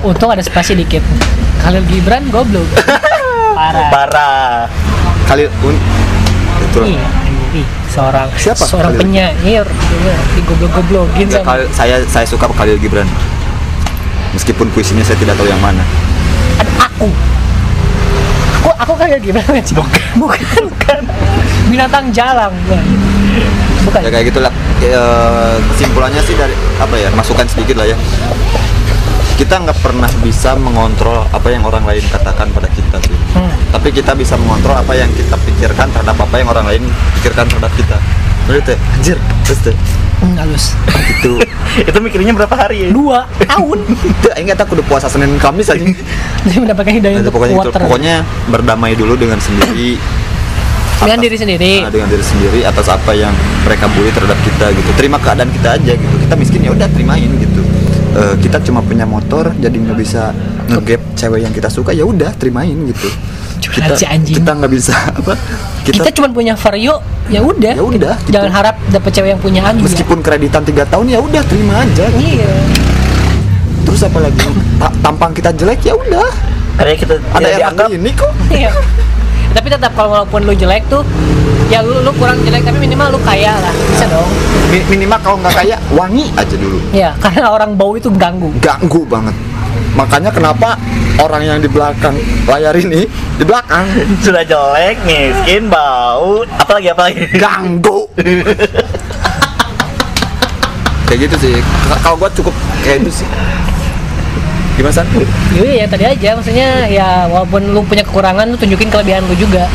Untung 0.00 0.28
ada 0.28 0.40
spasi 0.40 0.72
dikit. 0.74 1.04
Khalil 1.60 1.84
Gibran 1.86 2.24
goblok. 2.28 2.66
Parah. 3.54 3.88
parah. 3.88 4.56
Khalil 5.24 5.48
un 5.62 5.76
itu. 6.60 6.80
Iya, 6.90 7.06
ih, 7.54 7.66
seorang 7.88 8.28
Siapa 8.34 8.60
seorang 8.60 8.92
Khalil? 8.92 9.00
penyair. 9.00 9.64
Iya, 9.64 10.14
digoblok-goblokin 10.34 11.26
Ya, 11.26 11.38
sama 11.38 11.46
Khalil- 11.54 11.70
saya 11.70 11.96
saya 12.04 12.26
suka 12.26 12.46
Khalil 12.48 12.76
Gibran. 12.76 13.06
Meskipun 14.32 14.66
puisinya 14.70 15.00
saya 15.00 15.14
tidak 15.14 15.38
tahu 15.38 15.46
yang 15.46 15.62
mana. 15.62 15.80
Ada 16.56 16.70
aku 16.84 17.08
aku 18.64 18.72
aku 18.80 18.92
kayak 18.96 19.20
gimana 19.20 19.60
sih 19.60 19.76
bukan. 19.76 20.00
Bukan 20.16 20.98
binatang 21.68 22.08
jalang 22.14 22.52
Nah, 22.64 22.80
bukan. 23.84 24.00
Ya 24.00 24.10
kayak 24.10 24.26
gitulah. 24.32 24.52
Ya, 24.80 25.04
kesimpulannya 25.72 26.20
sih 26.24 26.32
dari 26.36 26.56
apa 26.80 26.94
ya 26.96 27.12
masukan 27.12 27.44
sedikit 27.44 27.76
lah 27.76 27.88
ya. 27.88 27.96
Kita 29.34 29.60
nggak 29.60 29.78
pernah 29.84 30.08
bisa 30.24 30.54
mengontrol 30.56 31.26
apa 31.28 31.48
yang 31.50 31.66
orang 31.66 31.84
lain 31.84 32.04
katakan 32.08 32.48
pada 32.54 32.70
kita 32.72 32.96
sih 33.04 33.12
Hmm. 33.34 33.50
tapi 33.74 33.90
kita 33.90 34.14
bisa 34.14 34.38
mengontrol 34.38 34.78
apa 34.78 34.94
yang 34.94 35.10
kita 35.10 35.34
pikirkan 35.42 35.90
terhadap 35.90 36.14
apa 36.14 36.34
yang 36.38 36.46
orang 36.54 36.70
lain 36.70 36.86
pikirkan 37.18 37.50
terhadap 37.50 37.74
kita. 37.74 37.98
Bener 38.46 38.62
teh 38.62 38.78
anjir 38.94 39.18
terus 39.42 39.74
halus 40.34 40.74
itu. 41.12 41.38
Itu 41.84 41.98
mikirnya 41.98 42.32
berapa 42.32 42.54
hari 42.54 42.86
ya? 42.86 42.88
Dua 42.90 43.26
tahun. 43.40 43.78
Itu 43.84 44.28
ingat 44.32 44.58
aku 44.58 44.78
udah 44.78 44.86
puasa 44.86 45.06
senin 45.06 45.34
kamis 45.36 45.68
aja. 45.68 45.82
Dia 46.44 46.58
mendapatkan 46.58 46.92
hidayah 46.92 47.16
Nah, 47.16 47.22
untuk 47.22 47.34
pokoknya 47.34 47.54
itu. 47.54 47.62
water. 47.64 47.80
Pokoknya 47.80 48.14
berdamai 48.46 48.92
dulu 48.92 49.14
dengan 49.14 49.38
sendiri. 49.38 49.98
Dengan 50.96 51.18
atas- 51.18 51.24
diri 51.24 51.36
sendiri. 51.36 51.72
Nah, 51.80 51.90
dengan 51.90 52.08
diri 52.08 52.22
sendiri 52.22 52.60
atas 52.62 52.86
apa 52.86 53.12
yang 53.12 53.34
mereka 53.62 53.90
bully 53.90 54.10
terhadap 54.10 54.38
kita 54.40 54.70
gitu. 54.70 54.90
Terima 54.94 55.18
keadaan 55.18 55.50
kita 55.50 55.68
aja 55.74 55.92
gitu. 55.92 56.14
Kita 56.20 56.34
miskin 56.34 56.60
ya 56.62 56.70
udah 56.70 56.86
terimain 56.86 57.30
gitu. 57.34 57.62
Eh, 58.14 58.34
kita 58.38 58.62
cuma 58.62 58.78
punya 58.78 59.02
motor 59.04 59.50
jadi 59.54 59.74
nggak 59.74 59.98
bisa 59.98 60.30
ngegap 60.68 61.02
cewek 61.14 61.42
yang 61.42 61.50
kita 61.50 61.66
suka 61.66 61.90
ya 61.90 62.06
udah 62.06 62.30
terimain 62.32 62.78
gitu. 62.86 63.10
Kita 63.58 63.90
Curhat 63.90 63.98
si 63.98 64.06
anjing. 64.06 64.38
kita 64.38 64.50
nggak 64.54 64.70
bisa 64.70 64.94
apa 65.18 65.34
kita, 65.84 66.00
kita, 66.00 66.10
cuma 66.16 66.28
punya 66.32 66.56
vario 66.56 66.96
ya 67.28 67.40
udah. 67.44 67.72
Ya 67.76 67.84
udah, 67.84 68.14
gitu. 68.24 68.32
jangan 68.32 68.50
harap 68.52 68.76
dapet 68.88 69.10
cewek 69.12 69.30
yang 69.36 69.42
punya 69.42 69.60
agi 69.64 69.84
meskipun 69.84 70.18
kreditan 70.24 70.64
tiga 70.64 70.88
tahun 70.88 71.12
ya 71.12 71.18
udah 71.20 71.42
terima 71.44 71.84
aja 71.84 72.08
iya. 72.16 72.48
Terus 73.84 74.00
apa 74.10 74.18
lagi? 74.26 74.48
Ta- 74.80 74.96
tampang 75.04 75.30
kita 75.36 75.52
jelek 75.52 75.84
ya 75.84 75.94
udah. 75.94 76.26
Karena 76.80 76.94
kita 76.96 77.14
ada 77.30 77.46
tidak 77.46 77.60
yang 77.60 77.92
ini 78.00 78.10
kok. 78.16 78.32
Iya. 78.50 78.72
tapi 79.54 79.70
tetap 79.70 79.94
kalau 79.94 80.10
walaupun 80.18 80.50
lu 80.50 80.50
jelek 80.50 80.82
tuh 80.90 81.06
ya 81.70 81.78
lu, 81.78 82.02
lu 82.02 82.10
kurang 82.18 82.42
jelek 82.42 82.66
tapi 82.66 82.74
minimal 82.82 83.14
lu 83.14 83.20
kaya 83.22 83.54
lah. 83.54 83.74
Bisa 83.92 84.10
dong. 84.10 84.26
Mi- 84.72 84.88
minimal 84.90 85.18
kalau 85.22 85.36
nggak 85.38 85.54
kayak 85.62 85.78
wangi 85.94 86.26
aja 86.34 86.56
dulu. 86.58 86.80
Ya 86.90 87.14
karena 87.22 87.52
orang 87.54 87.78
bau 87.78 87.94
itu 87.94 88.10
ganggu. 88.10 88.50
Ganggu 88.58 89.06
banget 89.06 89.36
makanya 89.94 90.30
kenapa 90.34 90.74
orang 91.22 91.42
yang 91.46 91.58
di 91.62 91.70
belakang 91.70 92.18
layar 92.50 92.74
ini 92.74 93.06
di 93.38 93.44
belakang. 93.44 93.86
Sudah 94.22 94.42
jelek, 94.46 94.98
miskin, 95.06 95.70
bau, 95.70 96.42
apalagi 96.58 96.88
apalagi. 96.90 97.22
ganggu. 97.38 98.06
Kayak 101.04 101.18
gitu 101.30 101.36
sih. 101.38 101.54
Kalau 102.02 102.16
gua 102.18 102.30
cukup 102.32 102.54
kayak 102.82 103.06
itu 103.06 103.22
sih. 103.22 103.28
Gimana 104.74 104.90
san? 104.90 105.06
Iya 105.54 105.84
ya 105.84 105.86
tadi 105.86 106.04
aja. 106.08 106.28
Maksudnya 106.34 106.68
ya 106.90 107.08
walaupun 107.30 107.70
lu 107.70 107.86
punya 107.86 108.02
kekurangan 108.02 108.50
lu 108.50 108.56
tunjukin 108.58 108.90
kelebihan 108.90 109.22
lu 109.30 109.36
juga. 109.38 109.70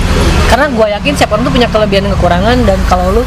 Karena 0.51 0.67
gua 0.73 0.91
yakin 0.99 1.15
siapa 1.15 1.39
orang 1.39 1.47
tuh 1.47 1.53
punya 1.55 1.69
kelebihan 1.71 2.09
dan 2.09 2.13
kekurangan 2.19 2.57
dan 2.67 2.79
kalau 2.91 3.21
lu 3.21 3.23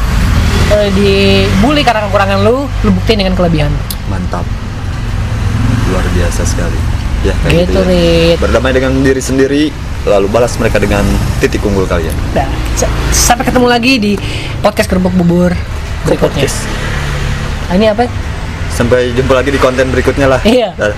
eh, 0.77 0.89
dibully 0.93 1.81
karena 1.81 2.05
kekurangan 2.05 2.45
lu 2.45 2.69
lu 2.85 2.89
buktiin 2.93 3.25
dengan 3.25 3.33
kelebihan. 3.33 3.71
Mantap 4.11 4.45
luar 5.93 6.05
biasa 6.11 6.41
sekali 6.43 6.79
ya 7.21 7.33
kayak 7.39 7.53
Gitu, 7.63 7.71
gitu, 7.71 7.81
ya. 7.87 8.35
Berdamai 8.35 8.73
dengan 8.73 8.91
diri 8.99 9.21
sendiri 9.21 9.63
lalu 10.03 10.27
balas 10.27 10.57
mereka 10.57 10.75
dengan 10.75 11.05
titik 11.37 11.61
unggul 11.61 11.85
kalian 11.85 12.11
nah, 12.33 12.43
sa- 12.73 12.89
sampai 13.13 13.45
ketemu 13.45 13.67
lagi 13.67 13.93
di 13.95 14.13
podcast 14.59 14.89
kerupuk 14.89 15.13
bubur 15.15 15.53
berikutnya 16.03 16.43
Podcast. 16.43 16.57
Ah, 17.65 17.77
ini 17.77 17.87
apa 17.87 18.09
sampai 18.69 19.13
jumpa 19.13 19.33
lagi 19.33 19.49
di 19.49 19.61
konten 19.61 19.87
berikutnya 19.87 20.27
lah 20.27 20.41
Iya. 20.43 20.73
Dah. 20.73 20.91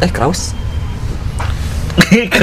eh 0.00 0.10
Kraus 0.10 0.54